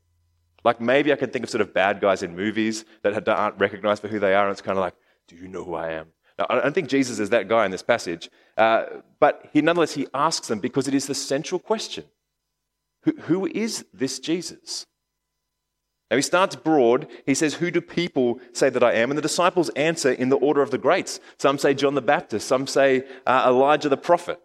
like 0.64 0.80
maybe 0.80 1.12
I 1.12 1.18
can 1.18 1.30
think 1.30 1.44
of 1.44 1.50
sort 1.50 1.62
of 1.62 1.74
bad 1.74 2.00
guys 2.00 2.24
in 2.24 2.34
movies 2.34 2.86
that 3.02 3.28
aren't 3.28 3.60
recognized 3.60 4.02
for 4.02 4.08
who 4.08 4.20
they 4.20 4.34
are, 4.34 4.46
and 4.46 4.54
it's 4.54 4.62
kind 4.62 4.78
of 4.78 4.82
like, 4.82 4.96
do 5.28 5.36
you 5.36 5.50
know 5.50 5.66
who 5.66 5.74
I 5.74 5.92
am? 5.92 6.08
Now, 6.40 6.46
I 6.50 6.62
don't 6.62 6.74
think 6.74 6.88
Jesus 6.88 7.20
is 7.20 7.30
that 7.32 7.50
guy 7.50 7.66
in 7.66 7.72
this 7.72 7.84
passage, 7.84 8.30
uh, 8.58 8.86
but 9.20 9.50
he, 9.52 9.62
nonetheless, 9.62 9.94
he 9.94 10.08
asks 10.14 10.48
them 10.48 10.60
because 10.60 10.88
it 10.88 10.94
is 10.94 11.08
the 11.08 11.14
central 11.14 11.60
question 11.60 12.06
who, 13.04 13.12
who 13.24 13.46
is 13.48 13.86
this 13.94 14.20
Jesus? 14.20 14.86
Now, 16.14 16.18
he 16.18 16.22
starts 16.22 16.56
broad. 16.56 17.08
He 17.26 17.34
says, 17.34 17.56
Who 17.56 17.72
do 17.72 17.82
people 17.82 18.40
say 18.52 18.70
that 18.70 18.84
I 18.84 18.94
am? 18.94 19.10
And 19.10 19.18
the 19.18 19.22
disciples 19.24 19.70
answer 19.70 20.12
in 20.12 20.30
the 20.30 20.38
order 20.38 20.62
of 20.62 20.70
the 20.70 20.78
greats. 20.78 21.20
Some 21.40 21.58
say 21.58 21.74
John 21.74 21.96
the 21.96 22.04
Baptist, 22.04 22.48
some 22.48 22.68
say 22.68 23.06
uh, 23.26 23.46
Elijah 23.48 23.90
the 23.90 23.98
prophet. 23.98 24.40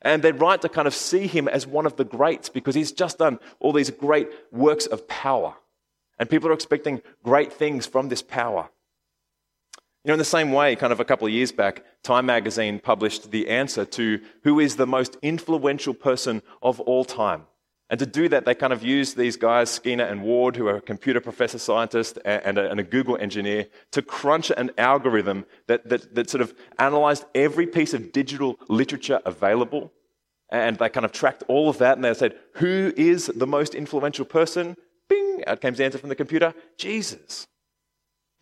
And 0.00 0.22
they're 0.22 0.32
right 0.32 0.58
to 0.62 0.70
kind 0.70 0.88
of 0.88 0.94
see 0.94 1.26
him 1.26 1.48
as 1.48 1.66
one 1.66 1.84
of 1.84 1.96
the 1.96 2.04
greats 2.06 2.48
because 2.48 2.74
he's 2.74 2.92
just 2.92 3.18
done 3.18 3.40
all 3.60 3.74
these 3.74 3.90
great 3.90 4.30
works 4.50 4.86
of 4.86 5.06
power. 5.06 5.54
And 6.18 6.30
people 6.30 6.48
are 6.48 6.54
expecting 6.54 7.02
great 7.22 7.52
things 7.52 7.84
from 7.84 8.08
this 8.08 8.22
power. 8.22 8.70
You 10.04 10.08
know, 10.08 10.14
in 10.14 10.18
the 10.18 10.24
same 10.24 10.50
way, 10.50 10.76
kind 10.76 10.94
of 10.94 11.00
a 11.00 11.04
couple 11.04 11.26
of 11.26 11.34
years 11.34 11.52
back, 11.52 11.84
Time 12.02 12.24
magazine 12.24 12.80
published 12.80 13.32
the 13.32 13.50
answer 13.50 13.84
to 13.84 14.22
who 14.44 14.60
is 14.60 14.76
the 14.76 14.86
most 14.86 15.18
influential 15.20 15.92
person 15.92 16.40
of 16.62 16.80
all 16.80 17.04
time. 17.04 17.42
And 17.92 17.98
to 17.98 18.06
do 18.06 18.26
that, 18.30 18.46
they 18.46 18.54
kind 18.54 18.72
of 18.72 18.82
used 18.82 19.18
these 19.18 19.36
guys, 19.36 19.68
Skiena 19.68 20.10
and 20.10 20.22
Ward, 20.22 20.56
who 20.56 20.66
are 20.66 20.76
a 20.76 20.80
computer 20.80 21.20
professor 21.20 21.58
scientist 21.58 22.18
and 22.24 22.56
a, 22.56 22.70
and 22.70 22.80
a 22.80 22.82
Google 22.82 23.18
engineer, 23.18 23.66
to 23.90 24.00
crunch 24.00 24.50
an 24.50 24.70
algorithm 24.78 25.44
that, 25.66 25.86
that, 25.90 26.14
that 26.14 26.30
sort 26.30 26.40
of 26.40 26.54
analyzed 26.78 27.26
every 27.34 27.66
piece 27.66 27.92
of 27.92 28.10
digital 28.10 28.58
literature 28.68 29.20
available. 29.26 29.92
And 30.48 30.78
they 30.78 30.88
kind 30.88 31.04
of 31.04 31.12
tracked 31.12 31.44
all 31.48 31.68
of 31.68 31.78
that 31.78 31.98
and 31.98 32.04
they 32.04 32.14
said, 32.14 32.34
who 32.54 32.94
is 32.96 33.26
the 33.26 33.46
most 33.46 33.74
influential 33.74 34.24
person? 34.24 34.74
Bing, 35.08 35.44
out 35.46 35.60
came 35.60 35.74
the 35.74 35.84
answer 35.84 35.98
from 35.98 36.08
the 36.08 36.16
computer 36.16 36.54
Jesus 36.78 37.46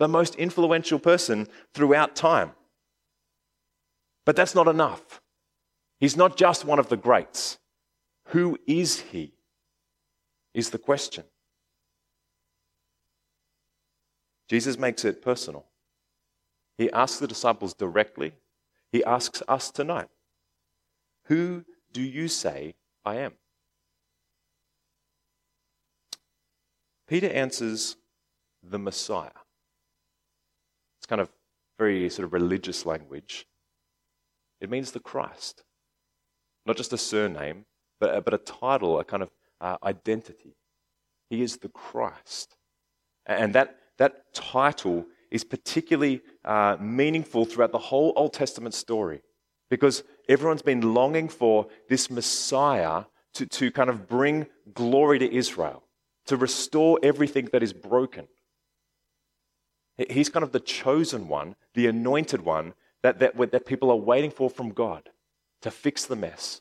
the 0.01 0.09
most 0.09 0.35
influential 0.37 0.99
person 0.99 1.47
throughout 1.75 2.17
time. 2.17 2.53
But 4.25 4.35
that's 4.35 4.55
not 4.55 4.67
enough. 4.67 5.21
He's 6.01 6.17
not 6.17 6.39
just 6.39 6.65
one 6.65 6.79
of 6.79 6.89
the 6.89 6.97
greats. 6.97 7.59
Who 8.29 8.59
is 8.67 9.01
he? 9.01 9.35
Is 10.55 10.71
the 10.71 10.79
question. 10.79 11.25
Jesus 14.49 14.77
makes 14.79 15.05
it 15.05 15.23
personal. 15.23 15.67
He 16.77 16.91
asks 16.91 17.21
the 17.21 17.29
disciples 17.29 17.75
directly. 17.75 18.33
he 18.91 19.05
asks 19.05 19.43
us 19.47 19.71
tonight 19.71 20.09
Who 21.27 21.65
do 21.93 22.03
you 22.03 22.27
say 22.27 22.75
I 23.05 23.17
am? 23.17 23.35
Peter 27.07 27.29
answers, 27.29 27.97
The 28.63 28.79
Messiah. 28.79 29.31
It's 30.99 31.07
kind 31.07 31.21
of 31.21 31.29
very 31.79 32.09
sort 32.11 32.27
of 32.27 32.33
religious 32.33 32.85
language. 32.85 33.47
It 34.61 34.71
means 34.71 34.93
the 34.93 35.01
Christ. 35.01 35.65
Not 36.67 36.77
just 36.77 36.93
a 36.93 36.99
surname, 36.99 37.65
but, 37.99 38.25
but 38.25 38.35
a 38.35 38.39
title, 38.39 39.01
a 39.01 39.05
kind 39.05 39.23
of 39.23 39.31
uh, 39.61 39.77
identity. 39.83 40.57
He 41.29 41.43
is 41.43 41.59
the 41.59 41.69
Christ. 41.69 42.57
And 43.27 43.55
that, 43.55 43.77
that 43.99 44.35
title 44.35 45.07
is 45.31 45.45
particularly 45.45 46.23
uh, 46.45 46.77
meaningful 46.81 47.45
throughout 47.45 47.73
the 47.73 47.79
whole 47.79 48.13
Old 48.17 48.33
Testament 48.33 48.75
story 48.75 49.23
because 49.69 50.03
everyone's 50.29 50.63
been 50.63 50.95
longing 50.95 51.29
for 51.29 51.69
this 51.89 52.11
Messiah 52.11 53.05
to, 53.35 53.47
to 53.47 53.71
kind 53.71 53.89
of 53.89 54.09
bring 54.09 54.47
glory 54.75 55.19
to 55.21 55.33
Israel 55.33 55.85
to 56.27 56.37
restore 56.37 56.99
everything 57.03 57.49
that 57.53 57.63
is 57.63 57.73
broken. 57.73 58.29
He's 60.09 60.29
kind 60.29 60.45
of 60.45 60.53
the 60.53 60.61
chosen 60.61 61.29
one, 61.29 61.57
the 61.75 61.87
anointed 61.87 62.43
one 62.43 62.75
that, 63.03 63.19
that, 63.19 63.37
that 63.51 63.67
people 63.67 63.91
are 63.91 63.97
waiting 63.97 64.31
for 64.31 64.49
from 64.49 64.71
God 64.71 65.11
to 65.63 65.71
fix 65.71 66.07
the 66.07 66.17
mess. 66.17 66.61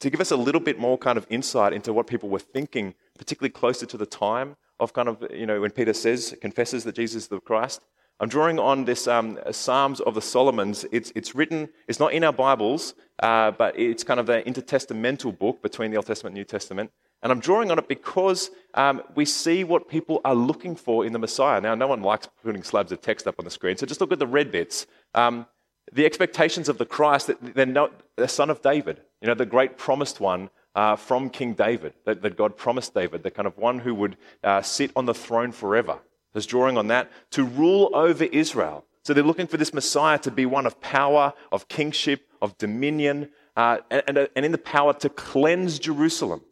To 0.00 0.10
give 0.10 0.20
us 0.20 0.30
a 0.30 0.36
little 0.36 0.60
bit 0.60 0.78
more 0.78 0.98
kind 0.98 1.16
of 1.16 1.26
insight 1.30 1.72
into 1.72 1.92
what 1.92 2.06
people 2.06 2.28
were 2.28 2.38
thinking, 2.38 2.94
particularly 3.18 3.50
closer 3.50 3.86
to 3.86 3.96
the 3.96 4.06
time 4.06 4.56
of 4.78 4.92
kind 4.92 5.08
of, 5.08 5.24
you 5.32 5.46
know, 5.46 5.60
when 5.60 5.70
Peter 5.70 5.94
says, 5.94 6.36
confesses 6.40 6.84
that 6.84 6.96
Jesus 6.96 7.24
is 7.24 7.28
the 7.28 7.40
Christ, 7.40 7.80
I'm 8.20 8.28
drawing 8.28 8.60
on 8.60 8.84
this 8.84 9.08
um, 9.08 9.38
Psalms 9.50 10.00
of 10.00 10.14
the 10.14 10.22
Solomons. 10.22 10.86
It's, 10.92 11.12
it's 11.16 11.34
written, 11.34 11.68
it's 11.88 11.98
not 11.98 12.12
in 12.12 12.22
our 12.22 12.32
Bibles, 12.32 12.94
uh, 13.20 13.50
but 13.50 13.78
it's 13.78 14.04
kind 14.04 14.20
of 14.20 14.28
an 14.28 14.44
intertestamental 14.44 15.36
book 15.36 15.62
between 15.62 15.90
the 15.90 15.96
Old 15.96 16.06
Testament 16.06 16.32
and 16.32 16.38
New 16.38 16.44
Testament. 16.44 16.92
And 17.22 17.32
I'm 17.32 17.40
drawing 17.40 17.72
on 17.72 17.78
it 17.78 17.88
because 17.88 18.50
um, 18.74 19.02
we 19.16 19.24
see 19.24 19.64
what 19.64 19.88
people 19.88 20.20
are 20.24 20.34
looking 20.34 20.76
for 20.76 21.04
in 21.04 21.12
the 21.12 21.18
Messiah. 21.18 21.60
Now, 21.60 21.74
no 21.74 21.88
one 21.88 22.02
likes 22.02 22.28
putting 22.44 22.62
slabs 22.62 22.92
of 22.92 23.00
text 23.00 23.26
up 23.26 23.36
on 23.38 23.46
the 23.46 23.50
screen, 23.50 23.76
so 23.76 23.86
just 23.86 24.00
look 24.00 24.12
at 24.12 24.18
the 24.18 24.26
red 24.26 24.52
bits. 24.52 24.86
Um, 25.14 25.46
the 25.92 26.06
expectations 26.06 26.68
of 26.68 26.78
the 26.78 26.86
Christ, 26.86 27.26
that 27.26 27.54
they're 27.54 27.66
not 27.66 27.92
the 28.16 28.28
son 28.28 28.50
of 28.50 28.62
David, 28.62 29.00
you 29.20 29.28
know, 29.28 29.34
the 29.34 29.46
great 29.46 29.78
promised 29.78 30.20
one 30.20 30.50
uh, 30.74 30.96
from 30.96 31.30
King 31.30 31.54
David, 31.54 31.94
that, 32.04 32.22
that, 32.22 32.36
God 32.36 32.56
promised 32.56 32.94
David, 32.94 33.22
the 33.22 33.30
kind 33.30 33.46
of 33.46 33.56
one 33.56 33.78
who 33.78 33.94
would 33.94 34.16
uh, 34.42 34.60
sit 34.62 34.90
on 34.96 35.06
the 35.06 35.14
throne 35.14 35.52
forever. 35.52 36.00
Is 36.34 36.46
drawing 36.46 36.76
on 36.76 36.88
that 36.88 37.12
to 37.30 37.44
rule 37.44 37.90
over 37.94 38.24
Israel. 38.24 38.84
So 39.04 39.14
they're 39.14 39.22
looking 39.22 39.46
for 39.46 39.56
this 39.56 39.72
Messiah 39.72 40.18
to 40.18 40.32
be 40.32 40.46
one 40.46 40.66
of 40.66 40.80
power, 40.80 41.32
of 41.52 41.68
kingship, 41.68 42.26
of 42.42 42.58
dominion, 42.58 43.30
uh, 43.56 43.78
and, 43.88 44.02
and, 44.08 44.28
and 44.34 44.44
in 44.44 44.50
the 44.50 44.58
power 44.58 44.94
to 44.94 45.08
cleanse 45.08 45.78
Jerusalem. 45.78 46.42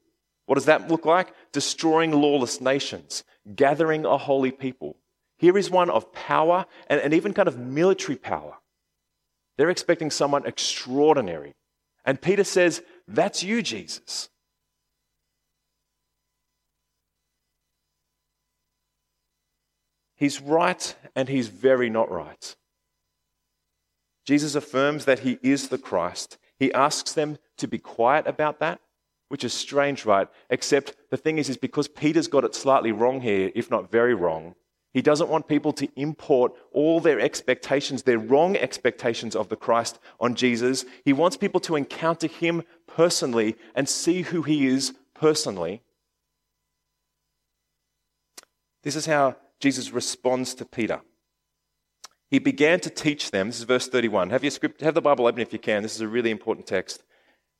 What 0.47 0.55
does 0.55 0.66
that 0.66 0.88
look 0.88 1.05
like? 1.05 1.35
Destroying 1.51 2.12
lawless 2.12 2.61
nations, 2.61 3.25
gathering 3.57 4.05
a 4.05 4.16
holy 4.18 4.53
people. 4.53 4.97
Here 5.37 5.59
is 5.59 5.68
one 5.68 5.90
of 5.90 6.12
power 6.12 6.66
and, 6.87 7.01
and 7.01 7.12
even 7.12 7.35
kind 7.35 7.49
of 7.49 7.59
military 7.59 8.16
power. 8.16 8.59
They're 9.57 9.71
expecting 9.71 10.11
someone 10.11 10.47
extraordinary. 10.47 11.55
And 12.05 12.21
Peter 12.21 12.45
says, 12.45 12.83
That's 13.07 13.43
you, 13.43 13.62
Jesus. 13.62 14.29
He's 20.17 20.41
right 20.41 20.95
and 21.17 21.29
he's 21.29 21.49
very 21.49 21.91
not 21.91 22.11
right. 22.11 22.57
Jesus 24.25 24.55
affirms 24.55 25.05
that 25.05 25.21
he 25.21 25.38
is 25.43 25.69
the 25.69 25.79
Christ. 25.79 26.38
He 26.59 26.73
asks 26.73 27.12
them 27.12 27.38
to 27.59 27.67
be 27.67 27.79
quiet 27.79 28.29
about 28.29 28.61
that 28.61 28.81
which 29.33 29.45
is 29.45 29.55
strange, 29.55 30.05
right? 30.05 30.29
Except 30.51 30.95
the 31.09 31.17
thing 31.17 31.38
is, 31.38 31.49
is 31.49 31.57
because 31.57 31.88
Peter's 31.88 32.29
got 32.29 32.45
it 32.45 32.55
slightly 32.55 32.93
wrong 32.93 33.23
here, 33.23 33.51
if 33.55 33.71
not 33.71 33.91
very 33.91 34.12
wrong. 34.12 34.55
He 34.93 35.01
doesn't 35.01 35.31
want 35.31 35.49
people 35.49 35.73
to 35.75 35.89
import 35.97 36.53
all 36.71 37.01
their 37.01 37.19
expectations, 37.19 38.03
their 38.03 38.19
wrong 38.19 38.57
expectations 38.57 39.35
of 39.35 39.49
the 39.49 39.57
Christ 39.57 39.99
on 40.21 40.35
Jesus. 40.35 40.85
He 41.05 41.13
wants 41.13 41.37
people 41.37 41.61
to 41.61 41.77
encounter 41.77 42.27
him 42.27 42.63
personally 42.87 43.57
and 43.75 43.89
see 43.89 44.23
who 44.23 44.43
he 44.43 44.67
is 44.67 44.93
personally. 45.15 45.83
This 48.83 48.97
is 48.97 49.07
how 49.07 49.37
Jesus 49.61 49.93
responds 49.93 50.55
to 50.55 50.65
Peter. 50.65 51.01
He 52.31 52.39
began 52.39 52.81
to 52.81 52.91
teach 52.91 53.31
them. 53.31 53.49
This 53.49 53.59
is 53.59 53.65
verse 53.65 53.89
31. 53.89 54.31
Have 54.31 54.43
your 54.43 54.51
script, 54.51 54.81
have 54.81 54.95
the 54.95 55.01
Bible 55.01 55.27
open 55.27 55.41
if 55.41 55.53
you 55.53 55.59
can. 55.59 55.83
This 55.83 55.95
is 55.95 56.01
a 56.01 56.09
really 56.09 56.31
important 56.31 56.67
text. 56.67 57.03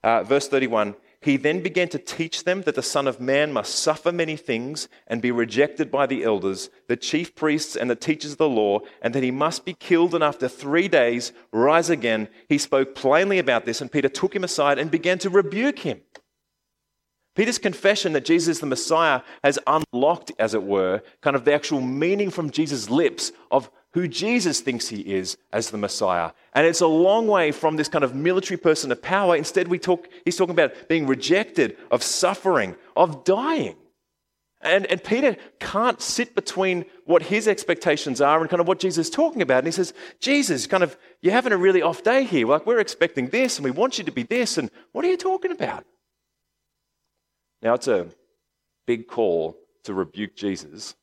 Uh, 0.03 0.23
verse 0.23 0.49
31. 0.49 0.97
He 1.23 1.37
then 1.37 1.63
began 1.63 1.89
to 1.91 1.99
teach 1.99 2.43
them 2.43 2.63
that 2.63 2.75
the 2.75 2.83
Son 2.83 3.07
of 3.07 3.21
Man 3.21 3.53
must 3.53 3.77
suffer 3.77 4.11
many 4.11 4.37
things 4.37 4.89
and 5.07 5.23
be 5.23 5.31
rejected 5.31 5.89
by 5.89 6.07
the 6.07 6.25
elders, 6.25 6.69
the 6.89 6.97
chief 6.97 7.37
priests, 7.37 7.77
and 7.77 7.89
the 7.89 7.95
teachers 7.95 8.33
of 8.33 8.39
the 8.39 8.49
law, 8.49 8.81
and 9.01 9.15
that 9.15 9.23
he 9.23 9.31
must 9.31 9.65
be 9.65 9.73
killed 9.73 10.17
and 10.17 10.25
after 10.25 10.49
three 10.49 10.89
days 10.89 11.33
rise 11.53 11.89
again. 11.91 12.29
He 12.49 12.59
spoke 12.59 12.97
plainly 12.97 13.39
about 13.39 13.67
this, 13.67 13.81
and 13.81 13.91
Peter 13.91 14.09
took 14.09 14.35
him 14.35 14.43
aside 14.43 14.81
and 14.81 14.91
began 14.91 15.19
to 15.21 15.31
rebuke 15.31 15.79
him. 15.79 16.01
Peter's 17.37 17.59
confession 17.59 18.13
that 18.15 18.25
Jesus 18.25 18.57
is 18.57 18.61
the 18.61 18.67
Messiah 18.67 19.23
has 19.45 19.61
unlocked, 19.69 20.33
as 20.41 20.55
it 20.55 20.65
were, 20.65 21.03
kind 21.21 21.37
of 21.37 21.45
the 21.45 21.55
actual 21.55 21.81
meaning 21.81 22.31
from 22.31 22.51
Jesus' 22.51 22.91
lips 22.91 23.31
of 23.51 23.71
who 23.95 24.09
Jesus 24.09 24.61
thinks 24.61 24.89
he 24.89 25.01
is 25.01 25.37
as 25.53 25.71
the 25.71 25.79
Messiah. 25.79 26.33
And 26.55 26.67
it's 26.67 26.81
a 26.81 26.87
long 26.87 27.27
way 27.27 27.53
from 27.53 27.77
this 27.77 27.89
kind 27.89 28.05
of 28.05 28.15
military 28.15 28.57
person 28.57 28.91
of 28.91 29.03
power. 29.03 29.37
Instead, 29.37 29.69
we 29.69 29.79
talk, 29.79 30.09
he's 30.25 30.37
talking 30.37 30.55
about 30.55 30.89
being 30.89 31.07
rejected, 31.07 31.77
of 31.91 32.03
suffering, 32.03 32.77
of 32.97 33.25
dying. 33.25 33.77
And, 34.63 34.87
and 34.87 35.03
Peter 35.03 35.37
can't 35.59 36.01
sit 36.01 36.35
between 36.35 36.87
what 37.05 37.23
his 37.23 37.49
expectations 37.49 38.21
are 38.21 38.41
and 38.41 38.49
kind 38.49 38.61
of 38.61 38.69
what 38.69 38.79
Jesus 38.79 39.09
is 39.09 39.11
talking 39.11 39.43
about. 39.43 39.59
And 39.59 39.67
he 39.67 39.73
says, 39.73 39.93
Jesus, 40.21 40.67
kind 40.67 40.85
of, 40.85 40.97
you're 41.21 41.33
having 41.33 41.53
a 41.53 41.57
really 41.57 41.83
off 41.83 42.03
day 42.03 42.25
here. 42.25 42.47
Like, 42.47 42.65
we're 42.65 42.79
expecting 42.79 43.29
this 43.29 43.59
and 43.59 43.65
we 43.65 43.73
want 43.73 43.99
you 43.99 44.05
to 44.05 44.13
be 44.13 44.23
this. 44.23 44.59
And 44.59 44.71
what 44.93 45.05
are 45.05 45.09
you 45.09 45.17
talking 45.17 45.51
about? 45.51 45.85
Now, 47.61 47.75
it's 47.75 47.89
a 47.89 48.09
big 48.87 49.09
call 49.09 49.57
to 49.85 49.95
rebuke 49.95 50.37
Jesus. 50.37 50.95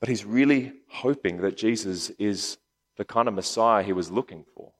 But 0.00 0.08
he's 0.08 0.24
really 0.24 0.72
hoping 0.88 1.42
that 1.42 1.56
Jesus 1.56 2.10
is 2.18 2.56
the 2.96 3.04
kind 3.04 3.28
of 3.28 3.34
Messiah 3.34 3.82
he 3.82 3.92
was 3.92 4.10
looking 4.10 4.44
for. 4.56 4.72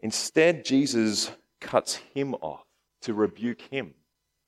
Instead, 0.00 0.64
Jesus 0.64 1.30
cuts 1.60 1.94
him 2.14 2.34
off 2.36 2.64
to 3.02 3.14
rebuke 3.14 3.60
him 3.62 3.94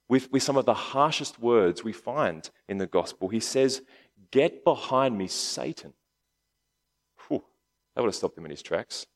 with, 0.08 0.30
with 0.32 0.42
some 0.42 0.56
of 0.56 0.64
the 0.64 0.74
harshest 0.74 1.38
words 1.38 1.84
we 1.84 1.92
find 1.92 2.50
in 2.68 2.78
the 2.78 2.86
gospel. 2.86 3.28
He 3.28 3.40
says, 3.40 3.82
Get 4.30 4.64
behind 4.64 5.16
me, 5.16 5.28
Satan. 5.28 5.92
Whew, 7.28 7.44
that 7.94 8.00
would 8.00 8.08
have 8.08 8.14
stopped 8.14 8.36
him 8.36 8.44
in 8.44 8.50
his 8.50 8.62
tracks. 8.62 9.06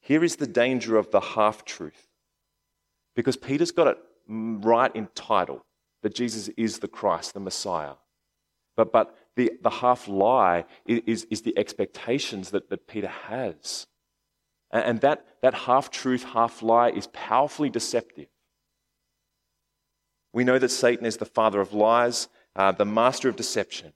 Here 0.00 0.24
is 0.24 0.36
the 0.36 0.46
danger 0.46 0.96
of 0.96 1.10
the 1.10 1.20
half 1.20 1.64
truth. 1.64 2.08
Because 3.14 3.36
Peter's 3.36 3.70
got 3.72 3.88
it 3.88 3.98
mm, 4.30 4.64
right 4.64 4.94
in 4.94 5.08
title 5.14 5.64
that 6.04 6.14
Jesus 6.14 6.48
is 6.56 6.80
the 6.80 6.86
Christ, 6.86 7.32
the 7.32 7.40
Messiah. 7.40 7.94
But, 8.76 8.92
but 8.92 9.16
the, 9.36 9.52
the 9.62 9.70
half 9.70 10.06
lie 10.06 10.66
is, 10.86 11.24
is 11.30 11.42
the 11.42 11.56
expectations 11.58 12.50
that, 12.50 12.68
that 12.68 12.86
Peter 12.86 13.08
has. 13.08 13.86
And, 14.70 14.84
and 14.84 15.00
that, 15.00 15.24
that 15.40 15.54
half 15.54 15.90
truth, 15.90 16.22
half 16.22 16.62
lie 16.62 16.90
is 16.90 17.08
powerfully 17.14 17.70
deceptive. 17.70 18.26
We 20.34 20.44
know 20.44 20.58
that 20.58 20.68
Satan 20.68 21.06
is 21.06 21.16
the 21.16 21.24
father 21.24 21.60
of 21.60 21.72
lies, 21.72 22.28
uh, 22.54 22.72
the 22.72 22.84
master 22.84 23.30
of 23.30 23.36
deception. 23.36 23.94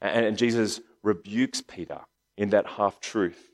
And, 0.00 0.26
and 0.26 0.38
Jesus 0.38 0.80
rebukes 1.02 1.60
Peter 1.60 2.02
in 2.36 2.50
that 2.50 2.66
half 2.66 3.00
truth. 3.00 3.50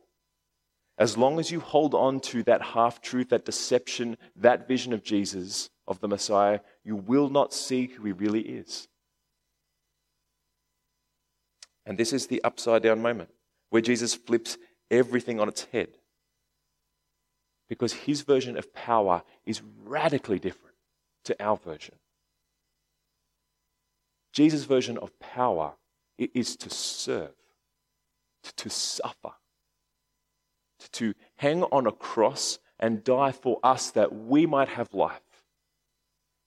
As 0.98 1.16
long 1.16 1.40
as 1.40 1.50
you 1.50 1.60
hold 1.60 1.94
on 1.94 2.20
to 2.20 2.42
that 2.42 2.60
half 2.60 3.00
truth, 3.00 3.30
that 3.30 3.46
deception, 3.46 4.18
that 4.36 4.68
vision 4.68 4.92
of 4.92 5.02
Jesus, 5.02 5.70
of 5.86 6.00
the 6.00 6.08
Messiah, 6.08 6.60
you 6.84 6.96
will 6.96 7.28
not 7.28 7.52
see 7.52 7.86
who 7.86 8.04
he 8.04 8.12
really 8.12 8.40
is. 8.40 8.88
And 11.86 11.98
this 11.98 12.12
is 12.12 12.26
the 12.26 12.42
upside 12.42 12.82
down 12.82 13.02
moment 13.02 13.30
where 13.70 13.82
Jesus 13.82 14.14
flips 14.14 14.56
everything 14.90 15.40
on 15.40 15.48
its 15.48 15.64
head. 15.64 15.88
Because 17.68 17.92
his 17.92 18.22
version 18.22 18.56
of 18.56 18.72
power 18.74 19.22
is 19.44 19.62
radically 19.84 20.38
different 20.38 20.76
to 21.24 21.42
our 21.42 21.56
version. 21.56 21.96
Jesus' 24.32 24.64
version 24.64 24.98
of 24.98 25.18
power 25.18 25.74
is 26.18 26.56
to 26.56 26.70
serve, 26.70 27.34
to 28.56 28.70
suffer, 28.70 29.32
to 30.92 31.14
hang 31.36 31.62
on 31.64 31.86
a 31.86 31.92
cross 31.92 32.58
and 32.78 33.04
die 33.04 33.32
for 33.32 33.58
us 33.62 33.90
that 33.92 34.14
we 34.14 34.46
might 34.46 34.68
have 34.68 34.92
life. 34.92 35.20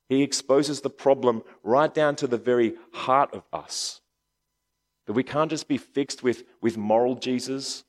He 0.10 0.24
exposes 0.24 0.82
the 0.82 0.90
problem 0.90 1.44
right 1.64 1.94
down 1.94 2.16
to 2.18 2.28
the 2.28 2.38
very 2.38 2.76
heart 2.94 3.34
of 3.34 3.44
us. 3.52 4.02
That 5.06 5.14
we 5.14 5.24
can't 5.24 5.50
just 5.50 5.68
be 5.68 5.78
fixed 5.78 6.24
with, 6.24 6.44
with 6.62 6.78
moral 6.78 7.16
Jesus. 7.16 7.84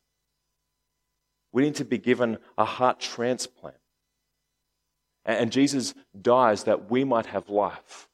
We 1.53 1.63
need 1.63 1.77
to 1.77 1.85
be 1.85 1.99
given 1.99 2.39
a 2.57 2.65
heart 2.65 3.01
transplant. 3.01 3.77
And 5.25 5.53
Jesus 5.53 5.95
dies 6.21 6.65
that 6.65 6.91
we 6.91 7.05
might 7.05 7.27
have 7.27 7.49
life. 7.49 8.09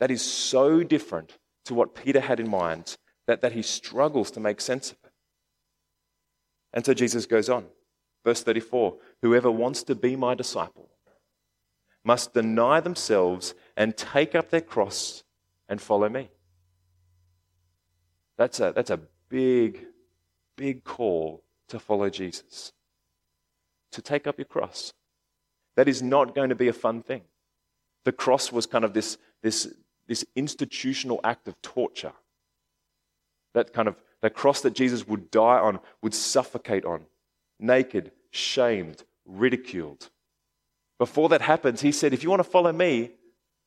That 0.00 0.10
is 0.10 0.22
so 0.22 0.82
different 0.82 1.38
to 1.64 1.74
what 1.74 1.94
Peter 1.94 2.20
had 2.20 2.40
in 2.40 2.48
mind 2.48 2.96
that, 3.26 3.40
that 3.40 3.52
he 3.52 3.62
struggles 3.62 4.30
to 4.32 4.40
make 4.40 4.60
sense 4.60 4.92
of 4.92 4.98
it. 5.04 5.12
And 6.72 6.84
so 6.84 6.94
Jesus 6.94 7.26
goes 7.26 7.48
on. 7.48 7.66
Verse 8.24 8.42
34 8.42 8.96
Whoever 9.22 9.50
wants 9.50 9.82
to 9.84 9.94
be 9.94 10.16
my 10.16 10.34
disciple 10.34 10.90
must 12.04 12.34
deny 12.34 12.80
themselves 12.80 13.54
and 13.76 13.96
take 13.96 14.34
up 14.34 14.50
their 14.50 14.60
cross 14.60 15.24
and 15.68 15.80
follow 15.80 16.08
me. 16.08 16.30
That's 18.36 18.60
a, 18.60 18.72
that's 18.74 18.90
a 18.90 19.00
big, 19.28 19.86
big 20.56 20.84
call 20.84 21.42
to 21.68 21.78
follow 21.78 22.10
Jesus. 22.10 22.72
To 23.92 24.02
take 24.02 24.26
up 24.26 24.38
your 24.38 24.44
cross. 24.44 24.92
That 25.76 25.88
is 25.88 26.02
not 26.02 26.34
going 26.34 26.50
to 26.50 26.54
be 26.54 26.68
a 26.68 26.72
fun 26.72 27.02
thing. 27.02 27.22
The 28.04 28.12
cross 28.12 28.52
was 28.52 28.66
kind 28.66 28.84
of 28.84 28.92
this, 28.92 29.18
this, 29.42 29.72
this 30.06 30.24
institutional 30.36 31.20
act 31.24 31.48
of 31.48 31.60
torture. 31.62 32.12
That 33.54 33.72
kind 33.72 33.88
of 33.88 33.96
the 34.20 34.30
cross 34.30 34.60
that 34.62 34.74
Jesus 34.74 35.06
would 35.06 35.30
die 35.30 35.58
on, 35.58 35.80
would 36.02 36.14
suffocate 36.14 36.84
on, 36.84 37.06
naked, 37.58 38.10
shamed, 38.30 39.04
ridiculed. 39.26 40.10
Before 40.98 41.28
that 41.30 41.42
happens, 41.42 41.80
he 41.80 41.92
said, 41.92 42.12
if 42.12 42.22
you 42.22 42.30
want 42.30 42.40
to 42.40 42.48
follow 42.48 42.72
me, 42.72 43.10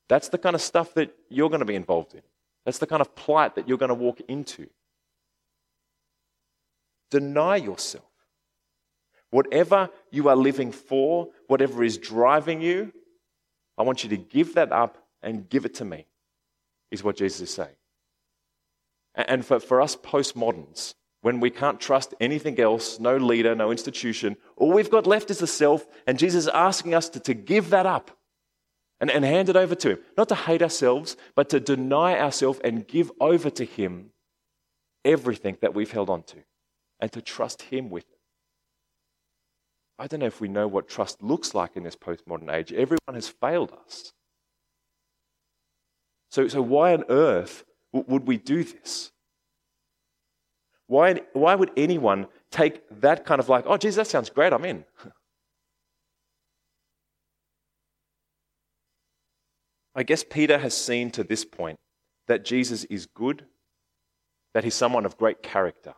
that's 0.08 0.30
the 0.30 0.38
kind 0.38 0.56
of 0.56 0.62
stuff 0.62 0.94
that 0.94 1.14
you're 1.30 1.50
going 1.50 1.60
to 1.60 1.66
be 1.66 1.76
involved 1.76 2.14
in. 2.14 2.22
That's 2.66 2.80
the 2.80 2.88
kind 2.88 3.02
of 3.02 3.16
plight 3.16 3.56
that 3.56 3.68
you're 3.68 3.78
going 3.78 3.90
to 3.90 3.96
walk 3.96 4.22
into. 4.28 4.68
Deny 7.12 7.58
yourself. 7.58 8.04
Whatever 9.30 9.90
you 10.12 10.30
are 10.30 10.36
living 10.36 10.72
for, 10.72 11.30
whatever 11.48 11.84
is 11.84 11.98
driving 11.98 12.62
you, 12.62 12.94
I 13.78 13.84
want 13.84 14.04
you 14.04 14.10
to 14.10 14.18
give 14.18 14.56
that 14.56 14.72
up 14.72 14.98
and 15.22 15.50
give 15.50 15.66
it 15.66 15.76
to 15.76 15.86
me, 15.86 16.06
is 16.92 17.04
what 17.04 17.18
Jesus 17.18 17.42
is 17.42 17.54
saying. 17.54 17.76
And 19.16 19.46
for, 19.46 19.60
for 19.60 19.82
us 19.82 19.96
postmoderns, 19.96 20.94
when 21.28 21.42
we 21.42 21.50
can't 21.50 21.82
trust 21.82 22.14
anything 22.22 22.58
else, 22.58 23.02
no 23.02 23.18
leader, 23.18 23.54
no 23.54 23.70
institution, 23.70 24.38
all 24.56 24.72
we've 24.72 24.90
got 24.90 25.06
left 25.06 25.30
is 25.30 25.40
the 25.40 25.46
self, 25.46 25.86
and 26.08 26.18
Jesus 26.18 26.46
is 26.46 26.48
asking 26.48 26.96
us 26.96 27.10
to, 27.10 27.20
to 27.20 27.34
give 27.34 27.72
that 27.72 27.86
up 27.86 28.12
and, 29.02 29.12
and 29.12 29.26
hand 29.26 29.50
it 29.50 29.58
over 29.58 29.76
to 29.76 29.90
Him. 29.90 30.00
Not 30.18 30.30
to 30.30 30.36
hate 30.36 30.62
ourselves, 30.62 31.18
but 31.36 31.50
to 31.50 31.60
deny 31.60 32.18
ourselves 32.18 32.62
and 32.64 32.88
give 32.88 33.12
over 33.20 33.50
to 33.50 33.66
Him 33.66 34.12
everything 35.04 35.58
that 35.60 35.76
we've 35.76 35.92
held 35.92 36.10
on 36.10 36.24
to 36.24 36.38
and 37.02 37.12
to 37.12 37.22
trust 37.22 37.64
Him 37.64 37.90
with 37.90 38.06
it. 38.10 38.20
I 40.00 40.08
don't 40.08 40.22
know 40.22 40.28
if 40.28 40.40
we 40.40 40.48
know 40.48 40.70
what 40.70 40.88
trust 40.88 41.22
looks 41.22 41.54
like 41.54 41.76
in 41.76 41.84
this 41.84 41.98
postmodern 41.98 42.50
age. 42.54 42.72
Everyone 42.72 43.16
has 43.16 43.28
failed 43.28 43.74
us. 43.86 44.14
So, 46.32 46.48
so 46.48 46.62
why 46.62 46.94
on 46.94 47.04
earth 47.10 47.66
would 47.92 48.26
we 48.30 48.38
do 48.38 48.64
this? 48.64 49.12
Why, 50.88 51.22
why 51.34 51.56
would 51.56 51.72
anyone 51.78 52.28
take 52.50 52.82
that 53.02 53.26
kind 53.26 53.40
of 53.40 53.50
like, 53.50 53.66
oh, 53.68 53.78
geez, 53.78 53.96
that 53.96 54.08
sounds 54.08 54.30
great, 54.30 54.54
I'm 54.54 54.66
in? 54.66 54.86
I 59.96 60.04
guess 60.04 60.24
Peter 60.24 60.58
has 60.58 60.76
seen 60.76 61.12
to 61.12 61.24
this 61.24 61.44
point 61.44 61.80
that 62.28 62.46
Jesus 62.46 62.84
is 62.86 63.06
good, 63.08 63.46
that 64.54 64.64
he's 64.64 64.76
someone 64.76 65.06
of 65.06 65.18
great 65.18 65.44
character, 65.44 65.94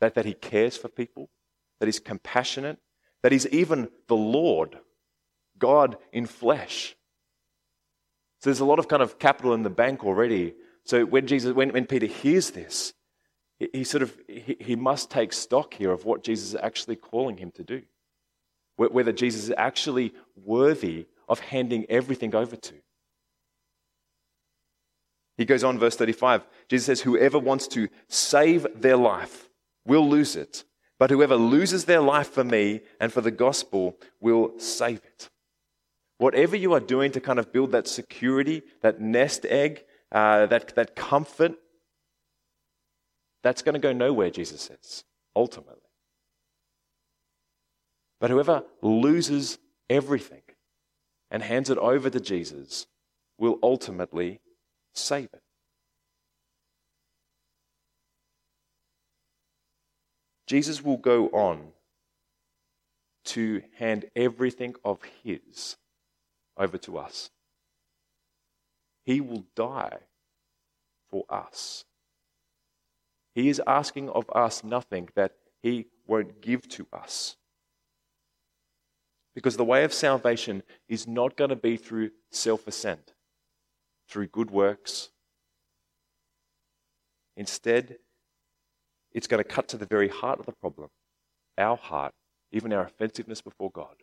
that, 0.00 0.14
that 0.14 0.24
he 0.24 0.34
cares 0.34 0.76
for 0.76 0.88
people, 0.88 1.28
that 1.80 1.86
he's 1.86 2.00
compassionate, 2.00 2.78
that 3.22 3.32
he's 3.32 3.46
even 3.48 3.88
the 4.06 4.16
Lord, 4.16 4.78
God 5.58 5.96
in 6.12 6.26
flesh. 6.26 6.94
So 8.40 8.50
there's 8.50 8.60
a 8.60 8.64
lot 8.64 8.78
of 8.78 8.86
kind 8.88 9.02
of 9.02 9.18
capital 9.18 9.52
in 9.52 9.64
the 9.64 9.70
bank 9.70 10.04
already 10.04 10.54
so 10.88 11.04
when 11.04 11.26
Jesus, 11.26 11.52
when, 11.52 11.68
when 11.74 11.84
Peter 11.84 12.06
hears 12.06 12.52
this, 12.52 12.94
he, 13.58 13.84
sort 13.84 14.02
of 14.02 14.16
he, 14.28 14.76
must 14.76 15.10
take 15.10 15.32
stock 15.32 15.74
here 15.74 15.90
of 15.90 16.04
what 16.04 16.22
Jesus 16.22 16.50
is 16.50 16.56
actually 16.56 16.96
calling 16.96 17.38
him 17.38 17.50
to 17.52 17.64
do. 17.64 17.82
Whether 18.76 19.12
Jesus 19.12 19.44
is 19.44 19.52
actually 19.56 20.14
worthy 20.36 21.06
of 21.28 21.40
handing 21.40 21.84
everything 21.88 22.34
over 22.34 22.54
to. 22.54 22.74
He 25.36 25.44
goes 25.44 25.64
on, 25.64 25.78
verse 25.78 25.96
35. 25.96 26.46
Jesus 26.68 26.86
says, 26.86 27.00
Whoever 27.00 27.38
wants 27.38 27.66
to 27.68 27.88
save 28.08 28.66
their 28.74 28.96
life 28.96 29.48
will 29.84 30.08
lose 30.08 30.36
it, 30.36 30.64
but 30.98 31.10
whoever 31.10 31.36
loses 31.36 31.84
their 31.84 32.00
life 32.00 32.28
for 32.28 32.44
me 32.44 32.82
and 33.00 33.12
for 33.12 33.20
the 33.20 33.30
gospel 33.30 33.96
will 34.20 34.58
save 34.58 34.98
it. 34.98 35.28
Whatever 36.18 36.56
you 36.56 36.72
are 36.72 36.80
doing 36.80 37.12
to 37.12 37.20
kind 37.20 37.38
of 37.38 37.52
build 37.52 37.72
that 37.72 37.86
security, 37.86 38.62
that 38.82 39.00
nest 39.00 39.46
egg, 39.46 39.84
uh, 40.10 40.46
that, 40.46 40.74
that 40.74 40.96
comfort, 40.96 41.54
that's 43.48 43.62
going 43.62 43.72
to 43.72 43.78
go 43.78 43.94
nowhere, 43.94 44.28
Jesus 44.28 44.60
says, 44.60 45.04
ultimately. 45.34 45.80
But 48.20 48.28
whoever 48.28 48.64
loses 48.82 49.58
everything 49.88 50.42
and 51.30 51.42
hands 51.42 51.70
it 51.70 51.78
over 51.78 52.10
to 52.10 52.20
Jesus 52.20 52.86
will 53.38 53.58
ultimately 53.62 54.40
save 54.92 55.30
it. 55.32 55.40
Jesus 60.46 60.84
will 60.84 60.98
go 60.98 61.28
on 61.28 61.68
to 63.24 63.62
hand 63.78 64.10
everything 64.14 64.74
of 64.84 65.00
His 65.24 65.78
over 66.58 66.76
to 66.76 66.98
us. 66.98 67.30
He 69.06 69.22
will 69.22 69.46
die 69.56 70.00
for 71.10 71.24
us. 71.30 71.86
He 73.38 73.48
is 73.50 73.62
asking 73.68 74.08
of 74.08 74.28
us 74.34 74.64
nothing 74.64 75.10
that 75.14 75.30
He 75.62 75.86
won't 76.08 76.40
give 76.40 76.68
to 76.70 76.88
us. 76.92 77.36
Because 79.32 79.56
the 79.56 79.64
way 79.64 79.84
of 79.84 79.92
salvation 79.92 80.64
is 80.88 81.06
not 81.06 81.36
going 81.36 81.50
to 81.50 81.54
be 81.54 81.76
through 81.76 82.10
self 82.32 82.66
ascent, 82.66 83.14
through 84.08 84.26
good 84.26 84.50
works. 84.50 85.10
Instead, 87.36 87.98
it's 89.12 89.28
going 89.28 89.40
to 89.40 89.48
cut 89.48 89.68
to 89.68 89.76
the 89.76 89.86
very 89.86 90.08
heart 90.08 90.40
of 90.40 90.46
the 90.46 90.52
problem 90.60 90.88
our 91.56 91.76
heart, 91.76 92.14
even 92.50 92.72
our 92.72 92.86
offensiveness 92.86 93.40
before 93.40 93.70
God. 93.70 94.02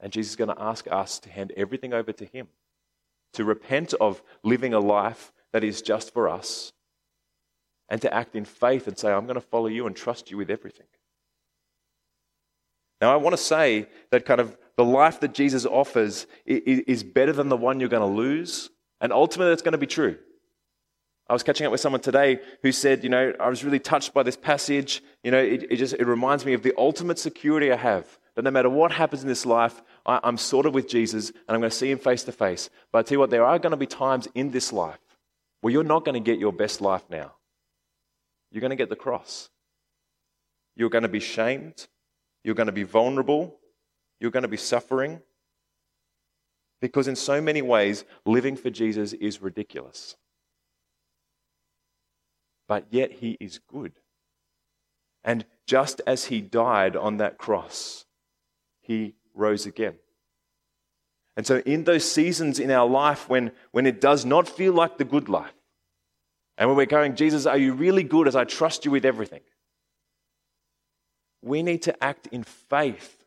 And 0.00 0.12
Jesus 0.12 0.30
is 0.30 0.36
going 0.36 0.52
to 0.52 0.60
ask 0.60 0.88
us 0.90 1.20
to 1.20 1.30
hand 1.30 1.52
everything 1.56 1.92
over 1.94 2.10
to 2.10 2.24
Him 2.24 2.48
to 3.34 3.44
repent 3.44 3.94
of 4.00 4.24
living 4.42 4.74
a 4.74 4.80
life 4.80 5.32
that 5.52 5.62
is 5.62 5.82
just 5.82 6.12
for 6.12 6.28
us, 6.28 6.72
and 7.88 8.00
to 8.02 8.12
act 8.12 8.36
in 8.36 8.44
faith 8.44 8.86
and 8.86 8.98
say, 8.98 9.12
I'm 9.12 9.26
going 9.26 9.36
to 9.36 9.40
follow 9.40 9.66
you 9.66 9.86
and 9.86 9.96
trust 9.96 10.30
you 10.30 10.36
with 10.36 10.50
everything. 10.50 10.86
Now, 13.00 13.12
I 13.12 13.16
want 13.16 13.36
to 13.36 13.42
say 13.42 13.86
that 14.10 14.26
kind 14.26 14.40
of 14.40 14.56
the 14.76 14.84
life 14.84 15.20
that 15.20 15.32
Jesus 15.32 15.64
offers 15.64 16.26
is 16.46 17.02
better 17.02 17.32
than 17.32 17.48
the 17.48 17.56
one 17.56 17.80
you're 17.80 17.88
going 17.88 18.08
to 18.08 18.16
lose, 18.16 18.70
and 19.00 19.12
ultimately, 19.12 19.52
that's 19.52 19.62
going 19.62 19.72
to 19.72 19.78
be 19.78 19.86
true. 19.86 20.18
I 21.28 21.34
was 21.34 21.42
catching 21.42 21.66
up 21.66 21.72
with 21.72 21.80
someone 21.80 22.00
today 22.00 22.40
who 22.62 22.72
said, 22.72 23.04
you 23.04 23.10
know, 23.10 23.34
I 23.38 23.48
was 23.48 23.62
really 23.62 23.78
touched 23.78 24.14
by 24.14 24.22
this 24.22 24.36
passage. 24.36 25.02
You 25.22 25.30
know, 25.30 25.38
it, 25.38 25.66
it 25.70 25.76
just 25.76 25.94
it 25.94 26.06
reminds 26.06 26.46
me 26.46 26.54
of 26.54 26.62
the 26.62 26.72
ultimate 26.78 27.18
security 27.18 27.70
I 27.70 27.76
have 27.76 28.18
that 28.34 28.42
no 28.42 28.50
matter 28.50 28.70
what 28.70 28.92
happens 28.92 29.22
in 29.22 29.28
this 29.28 29.44
life, 29.44 29.82
I, 30.06 30.20
I'm 30.22 30.38
sorted 30.38 30.72
with 30.72 30.88
Jesus 30.88 31.28
and 31.30 31.38
I'm 31.48 31.60
going 31.60 31.70
to 31.70 31.76
see 31.76 31.90
him 31.90 31.98
face 31.98 32.22
to 32.24 32.32
face. 32.32 32.70
But 32.90 33.00
I 33.00 33.02
tell 33.02 33.16
you 33.16 33.20
what, 33.20 33.30
there 33.30 33.44
are 33.44 33.58
going 33.58 33.72
to 33.72 33.76
be 33.76 33.86
times 33.86 34.26
in 34.34 34.52
this 34.52 34.72
life 34.72 35.00
where 35.60 35.72
you're 35.72 35.84
not 35.84 36.04
going 36.04 36.14
to 36.14 36.20
get 36.20 36.38
your 36.38 36.52
best 36.52 36.80
life 36.80 37.02
now. 37.10 37.32
You're 38.50 38.60
going 38.60 38.70
to 38.70 38.76
get 38.76 38.88
the 38.88 38.96
cross. 38.96 39.50
You're 40.76 40.90
going 40.90 41.02
to 41.02 41.08
be 41.08 41.20
shamed. 41.20 41.88
You're 42.44 42.54
going 42.54 42.66
to 42.66 42.72
be 42.72 42.84
vulnerable. 42.84 43.58
You're 44.20 44.30
going 44.30 44.42
to 44.42 44.48
be 44.48 44.56
suffering. 44.56 45.20
Because 46.80 47.08
in 47.08 47.16
so 47.16 47.40
many 47.40 47.62
ways, 47.62 48.04
living 48.24 48.56
for 48.56 48.70
Jesus 48.70 49.12
is 49.12 49.42
ridiculous. 49.42 50.16
But 52.68 52.86
yet, 52.90 53.12
he 53.12 53.36
is 53.40 53.58
good. 53.58 53.94
And 55.24 55.44
just 55.66 56.00
as 56.06 56.26
he 56.26 56.40
died 56.40 56.96
on 56.96 57.16
that 57.16 57.38
cross, 57.38 58.06
he 58.80 59.14
rose 59.34 59.66
again. 59.66 59.96
And 61.36 61.46
so, 61.46 61.58
in 61.58 61.84
those 61.84 62.10
seasons 62.10 62.58
in 62.58 62.70
our 62.70 62.88
life 62.88 63.28
when, 63.28 63.52
when 63.70 63.86
it 63.86 64.00
does 64.00 64.24
not 64.24 64.48
feel 64.48 64.72
like 64.72 64.98
the 64.98 65.04
good 65.04 65.28
life, 65.28 65.54
and 66.58 66.68
when 66.68 66.76
we're 66.76 66.86
going, 66.86 67.14
Jesus, 67.14 67.46
are 67.46 67.56
you 67.56 67.72
really 67.72 68.02
good 68.02 68.26
as 68.26 68.34
I 68.34 68.44
trust 68.44 68.84
you 68.84 68.90
with 68.90 69.04
everything? 69.04 69.40
We 71.40 71.62
need 71.62 71.82
to 71.82 72.04
act 72.04 72.26
in 72.26 72.42
faith 72.42 73.24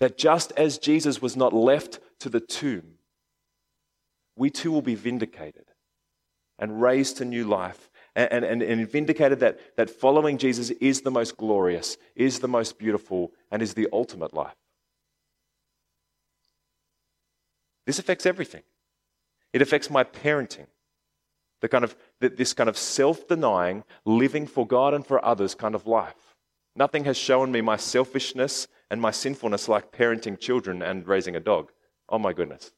that 0.00 0.18
just 0.18 0.52
as 0.56 0.78
Jesus 0.78 1.22
was 1.22 1.36
not 1.36 1.52
left 1.52 2.00
to 2.20 2.28
the 2.28 2.40
tomb, 2.40 2.94
we 4.36 4.50
too 4.50 4.72
will 4.72 4.82
be 4.82 4.96
vindicated 4.96 5.66
and 6.58 6.82
raised 6.82 7.18
to 7.18 7.24
new 7.24 7.44
life 7.44 7.90
and, 8.16 8.44
and, 8.44 8.60
and 8.60 8.90
vindicated 8.90 9.40
that, 9.40 9.60
that 9.76 9.88
following 9.88 10.36
Jesus 10.36 10.70
is 10.70 11.02
the 11.02 11.10
most 11.10 11.36
glorious, 11.36 11.96
is 12.16 12.40
the 12.40 12.48
most 12.48 12.76
beautiful, 12.76 13.32
and 13.52 13.62
is 13.62 13.74
the 13.74 13.88
ultimate 13.92 14.34
life. 14.34 14.56
This 17.86 18.00
affects 18.00 18.26
everything. 18.26 18.62
It 19.52 19.62
affects 19.62 19.90
my 19.90 20.02
parenting. 20.02 20.66
The 21.60 21.68
kind 21.68 21.84
of, 21.84 21.96
this 22.20 22.52
kind 22.52 22.68
of 22.68 22.76
self 22.76 23.26
denying, 23.28 23.84
living 24.04 24.46
for 24.46 24.66
God 24.66 24.94
and 24.94 25.06
for 25.06 25.24
others 25.24 25.54
kind 25.54 25.74
of 25.74 25.86
life. 25.86 26.36
Nothing 26.74 27.04
has 27.04 27.16
shown 27.16 27.50
me 27.50 27.62
my 27.62 27.76
selfishness 27.76 28.68
and 28.90 29.00
my 29.00 29.10
sinfulness 29.10 29.68
like 29.68 29.92
parenting 29.92 30.38
children 30.38 30.82
and 30.82 31.08
raising 31.08 31.34
a 31.34 31.40
dog. 31.40 31.72
Oh 32.08 32.18
my 32.18 32.32
goodness. 32.32 32.72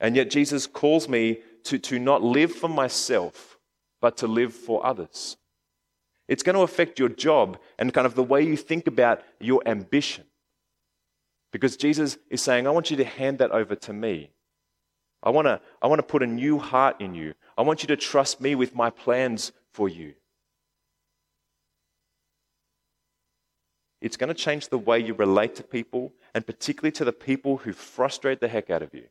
And 0.00 0.16
yet 0.16 0.30
Jesus 0.30 0.66
calls 0.66 1.08
me 1.08 1.38
to, 1.64 1.78
to 1.78 1.98
not 1.98 2.22
live 2.22 2.52
for 2.52 2.68
myself, 2.68 3.58
but 4.00 4.16
to 4.18 4.26
live 4.26 4.52
for 4.52 4.84
others. 4.84 5.36
It's 6.26 6.42
going 6.42 6.56
to 6.56 6.62
affect 6.62 6.98
your 6.98 7.08
job 7.08 7.58
and 7.78 7.94
kind 7.94 8.06
of 8.06 8.16
the 8.16 8.22
way 8.22 8.42
you 8.42 8.56
think 8.56 8.88
about 8.88 9.22
your 9.40 9.62
ambition. 9.64 10.24
Because 11.52 11.76
Jesus 11.76 12.18
is 12.30 12.42
saying, 12.42 12.66
I 12.66 12.70
want 12.70 12.90
you 12.90 12.96
to 12.96 13.04
hand 13.04 13.38
that 13.38 13.50
over 13.52 13.76
to 13.76 13.92
me. 13.92 14.30
I 15.22 15.30
want 15.30 15.46
to, 15.46 15.60
I 15.80 15.86
want 15.86 15.98
to 16.00 16.02
put 16.06 16.22
a 16.22 16.26
new 16.26 16.58
heart 16.58 17.00
in 17.00 17.14
you. 17.14 17.34
I 17.56 17.62
want 17.62 17.82
you 17.82 17.86
to 17.88 17.96
trust 17.96 18.40
me 18.40 18.54
with 18.54 18.74
my 18.74 18.90
plans 18.90 19.52
for 19.72 19.88
you. 19.88 20.14
It's 24.00 24.16
going 24.16 24.28
to 24.28 24.34
change 24.34 24.68
the 24.68 24.78
way 24.78 24.98
you 24.98 25.14
relate 25.14 25.54
to 25.56 25.62
people, 25.62 26.12
and 26.34 26.44
particularly 26.44 26.90
to 26.92 27.04
the 27.04 27.12
people 27.12 27.58
who 27.58 27.72
frustrate 27.72 28.40
the 28.40 28.48
heck 28.48 28.68
out 28.68 28.82
of 28.82 28.92
you. 28.92 29.04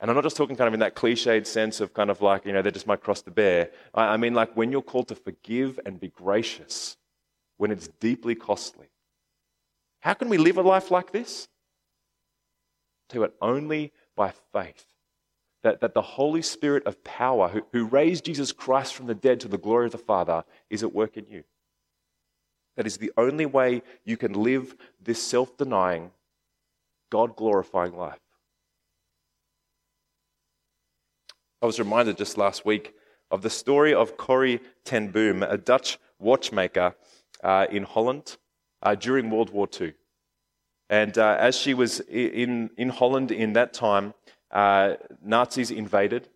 And 0.00 0.10
I'm 0.10 0.16
not 0.16 0.24
just 0.24 0.36
talking 0.36 0.56
kind 0.56 0.66
of 0.66 0.74
in 0.74 0.80
that 0.80 0.96
cliched 0.96 1.46
sense 1.46 1.80
of 1.80 1.94
kind 1.94 2.10
of 2.10 2.20
like, 2.20 2.44
you 2.44 2.52
know, 2.52 2.60
they're 2.60 2.72
just 2.72 2.88
my 2.88 2.96
cross 2.96 3.22
to 3.22 3.30
bear. 3.30 3.70
I 3.94 4.16
mean, 4.16 4.34
like 4.34 4.56
when 4.56 4.72
you're 4.72 4.82
called 4.82 5.08
to 5.08 5.14
forgive 5.14 5.78
and 5.86 6.00
be 6.00 6.08
gracious, 6.08 6.96
when 7.56 7.70
it's 7.70 7.88
deeply 8.00 8.34
costly. 8.34 8.88
How 10.00 10.14
can 10.14 10.28
we 10.28 10.38
live 10.38 10.58
a 10.58 10.62
life 10.62 10.90
like 10.90 11.12
this? 11.12 11.48
To 13.10 13.22
it 13.22 13.34
only 13.40 13.92
by 14.16 14.32
faith. 14.52 14.84
That, 15.64 15.80
that 15.80 15.94
the 15.94 16.02
Holy 16.02 16.42
Spirit 16.42 16.86
of 16.86 17.02
power, 17.02 17.48
who, 17.48 17.62
who 17.72 17.86
raised 17.86 18.26
Jesus 18.26 18.52
Christ 18.52 18.94
from 18.94 19.06
the 19.06 19.14
dead 19.14 19.40
to 19.40 19.48
the 19.48 19.58
glory 19.58 19.86
of 19.86 19.92
the 19.92 19.98
Father, 19.98 20.44
is 20.70 20.84
at 20.84 20.94
work 20.94 21.16
in 21.16 21.26
you. 21.28 21.42
That 22.76 22.86
is 22.86 22.98
the 22.98 23.12
only 23.16 23.46
way 23.46 23.82
you 24.04 24.16
can 24.16 24.32
live 24.34 24.76
this 25.02 25.22
self 25.22 25.56
denying, 25.56 26.10
God 27.10 27.34
glorifying 27.34 27.96
life. 27.96 28.20
I 31.62 31.66
was 31.66 31.78
reminded 31.78 32.18
just 32.18 32.36
last 32.36 32.66
week 32.66 32.94
of 33.30 33.40
the 33.42 33.50
story 33.50 33.94
of 33.94 34.18
Corrie 34.18 34.60
ten 34.84 35.08
Boom, 35.08 35.42
a 35.42 35.56
Dutch 35.56 35.98
watchmaker 36.18 36.94
uh, 37.42 37.66
in 37.70 37.84
Holland 37.84 38.36
uh, 38.82 38.94
during 38.94 39.30
World 39.30 39.50
War 39.50 39.66
II. 39.80 39.94
And 40.90 41.16
uh, 41.16 41.36
as 41.40 41.56
she 41.56 41.72
was 41.72 42.00
in, 42.00 42.70
in 42.76 42.90
Holland 42.90 43.32
in 43.32 43.54
that 43.54 43.72
time, 43.72 44.12
uh, 44.54 44.94
Nazis 45.22 45.70
invaded. 45.70 46.28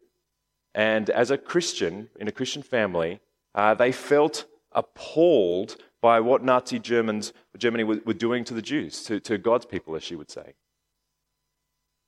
And 0.74 1.08
as 1.10 1.30
a 1.30 1.38
Christian, 1.38 2.10
in 2.20 2.28
a 2.28 2.32
Christian 2.32 2.62
family, 2.62 3.20
uh, 3.54 3.74
they 3.74 3.92
felt 3.92 4.44
appalled 4.72 5.76
by 6.00 6.20
what 6.20 6.44
Nazi 6.44 6.78
Germans, 6.78 7.32
Germany 7.56 7.84
were, 7.84 8.00
were 8.04 8.14
doing 8.14 8.44
to 8.44 8.54
the 8.54 8.62
Jews, 8.62 9.02
to, 9.04 9.18
to 9.20 9.38
God's 9.38 9.66
people, 9.66 9.96
as 9.96 10.02
she 10.02 10.14
would 10.14 10.30
say. 10.30 10.54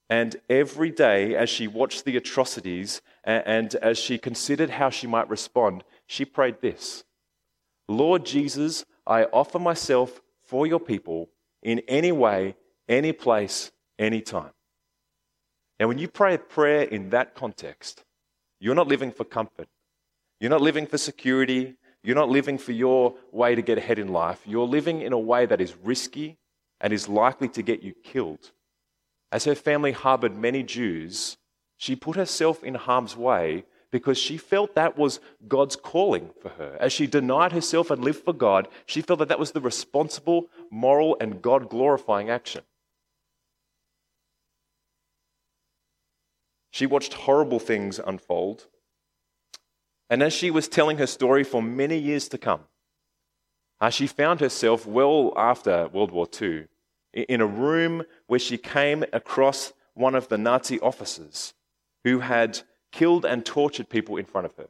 And 0.09 0.37
every 0.49 0.91
day, 0.91 1.37
as 1.37 1.49
she 1.49 1.69
watched 1.69 2.05
the 2.05 2.17
atrocities 2.17 3.01
and, 3.25 3.43
and 3.47 3.75
as 3.77 3.97
she 3.97 4.19
considered 4.19 4.71
how 4.71 4.91
she 4.91 5.07
might 5.07 5.29
respond, 5.31 5.85
she 6.07 6.25
prayed 6.25 6.61
this 6.61 7.05
Lord 7.89 8.25
Jesus, 8.25 8.85
I 9.07 9.25
offer 9.25 9.59
myself 9.59 10.21
for 10.47 10.67
your 10.67 10.81
people 10.81 11.31
in 11.63 11.81
any 11.89 12.13
way, 12.13 12.57
any 12.89 13.13
place, 13.13 13.71
any 13.99 14.21
time. 14.21 14.53
Now, 15.81 15.89
when 15.89 15.99
you 15.99 16.09
pray 16.09 16.35
a 16.35 16.39
prayer 16.39 16.83
in 16.83 17.09
that 17.11 17.35
context, 17.35 18.05
you're 18.61 18.75
not 18.75 18.87
living 18.87 19.11
for 19.11 19.25
comfort. 19.25 19.67
You're 20.39 20.51
not 20.51 20.61
living 20.61 20.87
for 20.87 20.99
security. 20.99 21.77
You're 22.03 22.17
not 22.17 22.29
living 22.29 22.59
for 22.59 22.73
your 22.73 23.15
way 23.33 23.55
to 23.55 23.63
get 23.63 23.79
ahead 23.79 23.99
in 23.99 24.09
life. 24.09 24.43
You're 24.45 24.67
living 24.67 25.01
in 25.01 25.15
a 25.15 25.19
way 25.19 25.47
that 25.47 25.61
is 25.61 25.75
risky 25.83 26.37
and 26.83 26.93
is 26.93 27.09
likely 27.09 27.49
to 27.49 27.63
get 27.63 27.83
you 27.83 27.95
killed. 28.05 28.53
As 29.33 29.45
her 29.45 29.55
family 29.55 29.93
harbored 29.93 30.37
many 30.37 30.63
Jews, 30.63 31.39
she 31.79 31.97
put 31.97 32.17
herself 32.17 32.63
in 32.63 32.75
harm's 32.75 33.17
way 33.17 33.65
because 33.91 34.19
she 34.19 34.37
felt 34.37 34.75
that 34.75 34.99
was 34.99 35.19
God's 35.49 35.77
calling 35.77 36.31
for 36.43 36.51
her. 36.51 36.77
As 36.79 36.93
she 36.93 37.07
denied 37.07 37.53
herself 37.53 37.91
and 37.91 38.05
lived 38.05 38.23
for 38.23 38.35
God, 38.35 38.69
she 38.85 39.01
felt 39.01 39.19
that 39.21 39.29
that 39.29 39.39
was 39.39 39.53
the 39.53 39.63
responsible, 39.63 40.49
moral, 40.71 41.17
and 41.21 41.41
God 41.41 41.71
glorifying 41.71 42.29
action. 42.29 42.63
She 46.71 46.87
watched 46.87 47.15
horrible 47.15 47.59
things 47.59 47.99
unfold. 47.99 48.67
And 50.09 50.23
as 50.23 50.33
she 50.33 50.51
was 50.51 50.69
telling 50.69 50.99
her 50.99 51.07
story 51.07 51.45
for 51.45 51.63
many 51.63 51.97
years 51.97 52.29
to 52.29 52.39
come, 52.39 52.63
uh, 53.81 53.91
she 53.91 54.07
found 54.07 54.41
herself 54.41 54.87
well 54.87 55.33
after 55.37 55.89
World 55.89 56.11
War 56.11 56.27
II 56.41 56.67
in 57.13 57.41
a 57.41 57.47
room 57.47 58.05
where 58.27 58.39
she 58.39 58.59
came 58.59 59.05
across 59.13 59.73
one 59.95 60.15
of 60.15 60.29
the 60.29 60.39
Nazi 60.39 60.79
officers 60.81 61.55
who 62.05 62.21
had 62.21 62.61
killed 62.93 63.25
and 63.25 63.45
tortured 63.45 63.89
people 63.89 64.17
in 64.17 64.25
front 64.25 64.47
of 64.47 64.55
her. 64.57 64.69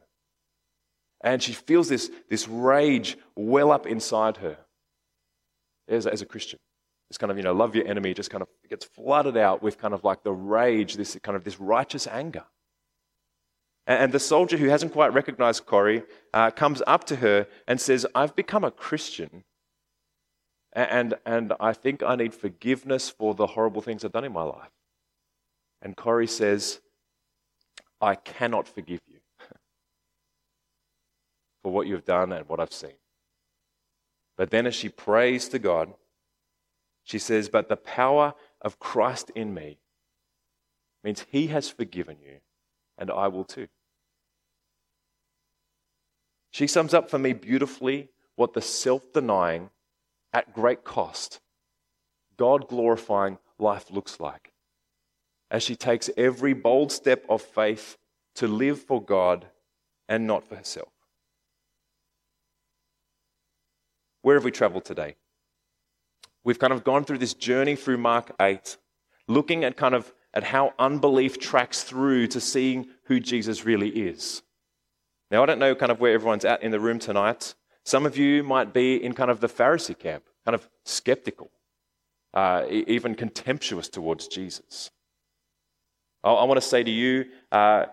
And 1.23 1.41
she 1.41 1.53
feels 1.53 1.89
this, 1.89 2.09
this 2.29 2.47
rage 2.47 3.17
well 3.35 3.71
up 3.71 3.85
inside 3.85 4.37
her 4.37 4.57
as, 5.87 6.07
as 6.07 6.21
a 6.21 6.25
Christian. 6.25 6.59
This 7.11 7.17
kind 7.17 7.29
of, 7.29 7.35
you 7.35 7.43
know, 7.43 7.51
love 7.51 7.75
your 7.75 7.85
enemy 7.85 8.13
just 8.13 8.29
kind 8.29 8.41
of 8.41 8.47
gets 8.69 8.85
flooded 8.85 9.35
out 9.35 9.61
with 9.61 9.77
kind 9.77 9.93
of 9.93 10.05
like 10.05 10.23
the 10.23 10.31
rage, 10.31 10.93
this 10.93 11.17
kind 11.21 11.35
of 11.35 11.43
this 11.43 11.59
righteous 11.59 12.07
anger. 12.07 12.45
And, 13.85 14.13
the 14.13 14.19
soldier 14.19 14.55
who 14.55 14.69
hasn't 14.69 14.93
quite 14.93 15.13
recognized 15.13 15.65
Corrie 15.65 16.03
uh, 16.33 16.51
comes 16.51 16.81
up 16.87 17.03
to 17.07 17.17
her 17.17 17.47
and 17.67 17.81
says, 17.81 18.07
I've 18.15 18.33
become 18.33 18.63
a 18.63 18.71
Christian 18.71 19.43
and, 20.71 21.15
and 21.25 21.51
I 21.59 21.73
think 21.73 22.01
I 22.01 22.15
need 22.15 22.33
forgiveness 22.33 23.09
for 23.09 23.33
the 23.33 23.45
horrible 23.45 23.81
things 23.81 24.05
I've 24.05 24.13
done 24.13 24.23
in 24.23 24.31
my 24.31 24.43
life. 24.43 24.71
And 25.81 25.97
Corrie 25.97 26.27
says, 26.27 26.79
I 27.99 28.15
cannot 28.15 28.69
forgive 28.69 29.01
you 29.05 29.19
for 31.61 31.73
what 31.73 31.87
you've 31.87 32.05
done 32.05 32.31
and 32.31 32.47
what 32.47 32.61
I've 32.61 32.71
seen. 32.71 32.93
But 34.37 34.49
then, 34.49 34.65
as 34.65 34.75
she 34.75 34.87
prays 34.87 35.49
to 35.49 35.59
God, 35.59 35.93
she 37.03 37.19
says, 37.19 37.49
But 37.49 37.69
the 37.69 37.77
power 37.77 38.33
of 38.61 38.79
Christ 38.79 39.31
in 39.35 39.53
me 39.53 39.79
means 41.03 41.25
He 41.29 41.47
has 41.47 41.69
forgiven 41.69 42.17
you, 42.21 42.37
and 42.97 43.09
I 43.09 43.27
will 43.27 43.43
too. 43.43 43.67
She 46.51 46.67
sums 46.67 46.93
up 46.93 47.09
for 47.09 47.17
me 47.17 47.33
beautifully 47.33 48.09
what 48.35 48.53
the 48.53 48.61
self 48.61 49.11
denying 49.13 49.69
at 50.33 50.53
great 50.53 50.83
cost, 50.83 51.39
God 52.37 52.67
glorifying 52.67 53.37
life 53.57 53.91
looks 53.91 54.19
like. 54.19 54.51
As 55.49 55.63
she 55.63 55.75
takes 55.75 56.09
every 56.15 56.53
bold 56.53 56.91
step 56.91 57.25
of 57.29 57.41
faith 57.41 57.97
to 58.35 58.47
live 58.47 58.81
for 58.81 59.01
God 59.01 59.47
and 60.07 60.25
not 60.25 60.47
for 60.47 60.55
herself. 60.55 60.89
Where 64.21 64.35
have 64.35 64.45
we 64.45 64.51
traveled 64.51 64.85
today? 64.85 65.15
We've 66.43 66.59
kind 66.59 66.73
of 66.73 66.83
gone 66.83 67.03
through 67.03 67.19
this 67.19 67.33
journey 67.33 67.75
through 67.75 67.97
Mark 67.97 68.33
8, 68.39 68.77
looking 69.27 69.63
at 69.63 69.77
kind 69.77 69.93
of 69.93 70.11
at 70.33 70.43
how 70.43 70.73
unbelief 70.79 71.39
tracks 71.39 71.83
through 71.83 72.27
to 72.27 72.39
seeing 72.39 72.87
who 73.05 73.19
Jesus 73.19 73.65
really 73.65 73.89
is. 73.89 74.41
Now, 75.29 75.43
I 75.43 75.45
don't 75.45 75.59
know 75.59 75.75
kind 75.75 75.91
of 75.91 75.99
where 75.99 76.13
everyone's 76.13 76.45
at 76.45 76.63
in 76.63 76.71
the 76.71 76.79
room 76.79 76.99
tonight, 76.99 77.53
some 77.83 78.05
of 78.05 78.17
you 78.17 78.43
might 78.43 78.73
be 78.73 79.03
in 79.03 79.13
kind 79.13 79.31
of 79.31 79.39
the 79.39 79.47
Pharisee 79.47 79.97
camp, 79.97 80.23
kind 80.45 80.55
of 80.55 80.69
skeptical, 80.85 81.51
uh, 82.33 82.65
even 82.69 83.15
contemptuous 83.15 83.89
towards 83.89 84.27
Jesus. 84.27 84.91
I, 86.23 86.31
I 86.31 86.43
want 86.45 86.61
to 86.61 86.67
say 86.67 86.83
to 86.83 86.91
you, 86.91 87.25
uh, 87.51 87.85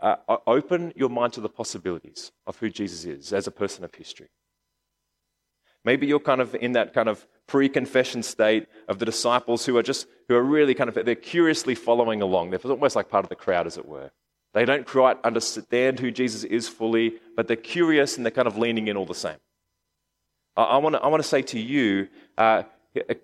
uh, 0.00 0.16
open 0.46 0.92
your 0.96 1.08
mind 1.08 1.32
to 1.34 1.40
the 1.40 1.48
possibilities 1.48 2.32
of 2.46 2.58
who 2.58 2.68
Jesus 2.68 3.04
is 3.04 3.32
as 3.32 3.46
a 3.46 3.50
person 3.50 3.84
of 3.84 3.94
history. 3.94 4.28
Maybe 5.86 6.06
you're 6.06 6.20
kind 6.20 6.42
of 6.42 6.54
in 6.54 6.72
that 6.72 6.92
kind 6.92 7.08
of 7.08 7.26
pre-confession 7.46 8.22
state 8.22 8.66
of 8.88 8.98
the 8.98 9.06
disciples 9.06 9.64
who 9.64 9.78
are 9.78 9.82
just 9.82 10.06
who 10.28 10.34
are 10.34 10.42
really 10.42 10.74
kind 10.74 10.88
of 10.90 11.06
they're 11.06 11.14
curiously 11.14 11.74
following 11.74 12.20
along. 12.20 12.50
They're 12.50 12.60
almost 12.64 12.96
like 12.96 13.08
part 13.08 13.24
of 13.24 13.30
the 13.30 13.36
crowd, 13.36 13.66
as 13.66 13.78
it 13.78 13.86
were. 13.86 14.10
They 14.52 14.66
don't 14.66 14.86
quite 14.86 15.16
understand 15.24 16.00
who 16.00 16.10
Jesus 16.10 16.44
is 16.44 16.68
fully, 16.68 17.14
but 17.36 17.48
they're 17.48 17.56
curious 17.56 18.16
and 18.16 18.26
they're 18.26 18.30
kind 18.30 18.48
of 18.48 18.58
leaning 18.58 18.88
in 18.88 18.96
all 18.98 19.06
the 19.06 19.14
same. 19.14 19.38
I, 20.56 20.64
I 20.64 20.76
want 20.78 21.22
to 21.22 21.28
say 21.28 21.40
to 21.42 21.58
you 21.58 22.08
uh, 22.36 22.64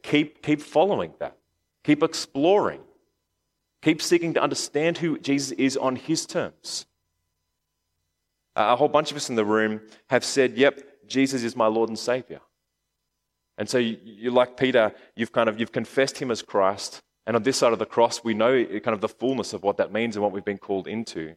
keep, 0.03 0.43
keep 0.43 0.61
following 0.61 1.13
that, 1.19 1.37
keep 1.85 2.03
exploring 2.03 2.81
Keep 3.83 4.01
seeking 4.01 4.33
to 4.35 4.43
understand 4.43 4.99
who 4.99 5.19
Jesus 5.19 5.51
is 5.53 5.77
on 5.77 5.97
his 5.97 6.25
terms. 6.25 6.87
a 8.55 8.77
whole 8.77 8.89
bunch 8.89 9.11
of 9.11 9.17
us 9.17 9.29
in 9.29 9.35
the 9.35 9.45
room 9.45 9.81
have 10.09 10.25
said, 10.25 10.57
Yep, 10.57 11.09
Jesus 11.09 11.43
is 11.43 11.57
my 11.57 11.67
Lord 11.67 11.89
and 11.89 11.99
Savior. 11.99 12.41
And 13.59 13.69
so 13.69 13.79
you, 13.79 13.99
you 14.03 14.31
like 14.31 14.57
Peter, 14.57 14.93
you've 15.15 15.33
kind 15.33 15.49
of 15.49 15.61
you've 15.61 15.73
confessed 15.73 16.19
him 16.19 16.31
as 16.31 16.43
Christ, 16.43 17.03
and 17.27 17.37
on 17.37 17.43
this 17.43 17.59
side 17.59 17.73
of 17.73 17.79
the 17.79 17.87
cross, 17.87 18.25
we 18.25 18.35
know 18.35 18.53
eh, 18.53 18.81
kind 18.81 18.95
of 18.95 19.01
the 19.01 19.09
fullness 19.09 19.53
of 19.53 19.63
what 19.63 19.77
that 19.77 19.93
means 19.93 20.17
and 20.17 20.23
what 20.23 20.33
we've 20.33 20.45
been 20.45 20.59
called 20.59 20.89
into. 20.89 21.35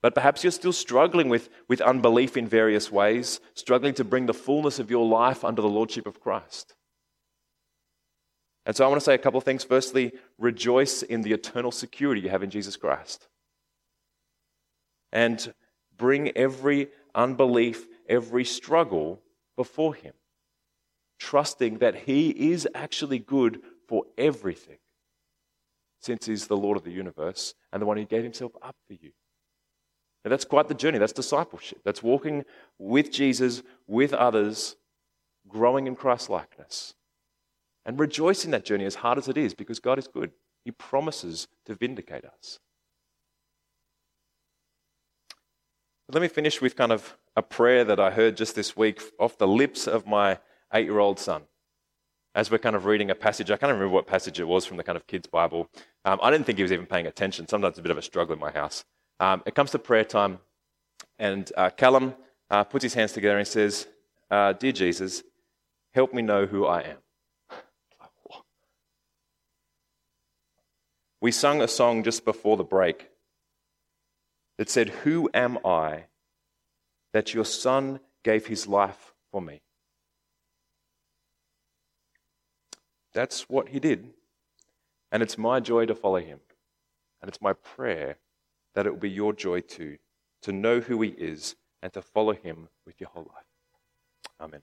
But 0.00 0.14
perhaps 0.14 0.42
you're 0.42 0.50
still 0.50 0.72
struggling 0.72 1.28
with, 1.28 1.48
with 1.68 1.80
unbelief 1.80 2.36
in 2.36 2.48
various 2.48 2.90
ways, 2.90 3.40
struggling 3.54 3.94
to 3.94 4.04
bring 4.04 4.26
the 4.26 4.34
fullness 4.34 4.80
of 4.80 4.90
your 4.90 5.06
life 5.06 5.44
under 5.44 5.62
the 5.62 5.68
Lordship 5.68 6.06
of 6.08 6.20
Christ. 6.20 6.74
And 8.66 8.74
so 8.74 8.84
I 8.84 8.88
want 8.88 9.00
to 9.00 9.04
say 9.04 9.14
a 9.14 9.18
couple 9.18 9.38
of 9.38 9.44
things. 9.44 9.62
Firstly, 9.62 10.12
rejoice 10.38 11.02
in 11.02 11.22
the 11.22 11.32
eternal 11.32 11.70
security 11.70 12.20
you 12.20 12.30
have 12.30 12.42
in 12.42 12.50
Jesus 12.50 12.76
Christ. 12.76 13.28
And 15.12 15.52
bring 15.96 16.36
every 16.36 16.88
unbelief, 17.14 17.86
every 18.08 18.44
struggle 18.44 19.20
before 19.56 19.94
Him, 19.94 20.14
trusting 21.22 21.78
that 21.78 21.94
He 21.94 22.30
is 22.52 22.66
actually 22.74 23.20
good 23.20 23.60
for 23.86 24.04
everything, 24.18 24.78
since 26.00 26.26
He's 26.26 26.48
the 26.48 26.56
Lord 26.56 26.76
of 26.76 26.82
the 26.82 26.90
universe 26.90 27.54
and 27.72 27.80
the 27.80 27.86
one 27.86 27.96
who 27.96 28.04
gave 28.04 28.24
Himself 28.24 28.52
up 28.60 28.74
for 28.88 28.94
you. 28.94 29.12
That's 30.24 30.44
quite 30.44 30.66
the 30.68 30.74
journey. 30.74 30.98
That's 30.98 31.12
discipleship. 31.12 31.78
That's 31.84 32.02
walking 32.02 32.44
with 32.78 33.12
Jesus, 33.12 33.62
with 33.86 34.12
others, 34.12 34.76
growing 35.48 35.86
in 35.86 35.94
Christ 35.94 36.28
likeness. 36.28 36.94
And 37.84 37.98
rejoice 37.98 38.44
in 38.44 38.50
that 38.52 38.64
journey 38.64 38.84
as 38.84 38.96
hard 38.96 39.18
as 39.18 39.28
it 39.28 39.36
is 39.36 39.54
because 39.54 39.80
God 39.80 39.98
is 39.98 40.08
good. 40.08 40.32
He 40.64 40.70
promises 40.70 41.48
to 41.66 41.74
vindicate 41.74 42.24
us. 42.24 42.58
Let 46.12 46.22
me 46.22 46.28
finish 46.28 46.60
with 46.60 46.76
kind 46.76 46.92
of 46.92 47.16
a 47.36 47.42
prayer 47.42 47.84
that 47.84 47.98
I 47.98 48.10
heard 48.10 48.36
just 48.36 48.54
this 48.54 48.76
week 48.76 49.00
off 49.18 49.38
the 49.38 49.48
lips 49.48 49.88
of 49.88 50.06
my 50.06 50.38
eight 50.74 50.86
year 50.86 50.98
old 50.98 51.18
son. 51.18 51.42
As 52.34 52.50
we're 52.50 52.58
kind 52.58 52.74
of 52.74 52.86
reading 52.86 53.10
a 53.10 53.14
passage, 53.14 53.50
I 53.50 53.56
can't 53.56 53.72
remember 53.72 53.92
what 53.92 54.06
passage 54.06 54.40
it 54.40 54.48
was 54.48 54.64
from 54.64 54.78
the 54.78 54.84
kind 54.84 54.96
of 54.96 55.06
kids' 55.06 55.26
Bible. 55.26 55.68
Um, 56.04 56.18
I 56.22 56.30
didn't 56.30 56.46
think 56.46 56.58
he 56.58 56.62
was 56.62 56.72
even 56.72 56.86
paying 56.86 57.06
attention. 57.06 57.46
Sometimes 57.46 57.72
it's 57.72 57.78
a 57.80 57.82
bit 57.82 57.90
of 57.90 57.98
a 57.98 58.02
struggle 58.02 58.32
in 58.32 58.40
my 58.40 58.50
house. 58.50 58.84
Um, 59.20 59.42
it 59.44 59.54
comes 59.54 59.70
to 59.72 59.78
prayer 59.78 60.04
time, 60.04 60.38
and 61.18 61.52
uh, 61.56 61.70
Callum 61.70 62.14
uh, 62.50 62.64
puts 62.64 62.82
his 62.82 62.94
hands 62.94 63.12
together 63.12 63.38
and 63.38 63.46
says, 63.46 63.86
uh, 64.30 64.54
Dear 64.54 64.72
Jesus, 64.72 65.22
help 65.92 66.14
me 66.14 66.22
know 66.22 66.46
who 66.46 66.64
I 66.66 66.80
am. 66.80 66.98
We 71.20 71.30
sung 71.30 71.62
a 71.62 71.68
song 71.68 72.02
just 72.02 72.24
before 72.24 72.56
the 72.56 72.64
break 72.64 73.10
that 74.58 74.68
said, 74.68 74.88
Who 74.88 75.30
am 75.32 75.58
I 75.64 76.06
that 77.12 77.32
your 77.32 77.44
son 77.44 78.00
gave 78.24 78.46
his 78.46 78.66
life 78.66 79.14
for 79.30 79.40
me? 79.40 79.60
That's 83.12 83.48
what 83.48 83.68
he 83.68 83.78
did. 83.78 84.10
And 85.10 85.22
it's 85.22 85.36
my 85.36 85.60
joy 85.60 85.86
to 85.86 85.94
follow 85.94 86.20
him. 86.20 86.40
And 87.20 87.28
it's 87.28 87.40
my 87.40 87.52
prayer 87.52 88.16
that 88.74 88.86
it 88.86 88.90
will 88.90 88.98
be 88.98 89.10
your 89.10 89.32
joy 89.32 89.60
too, 89.60 89.98
to 90.42 90.52
know 90.52 90.80
who 90.80 91.00
He 91.02 91.10
is 91.10 91.56
and 91.82 91.92
to 91.92 92.02
follow 92.02 92.32
Him 92.32 92.68
with 92.86 93.00
your 93.00 93.10
whole 93.10 93.30
life. 93.34 93.44
Amen. 94.40 94.62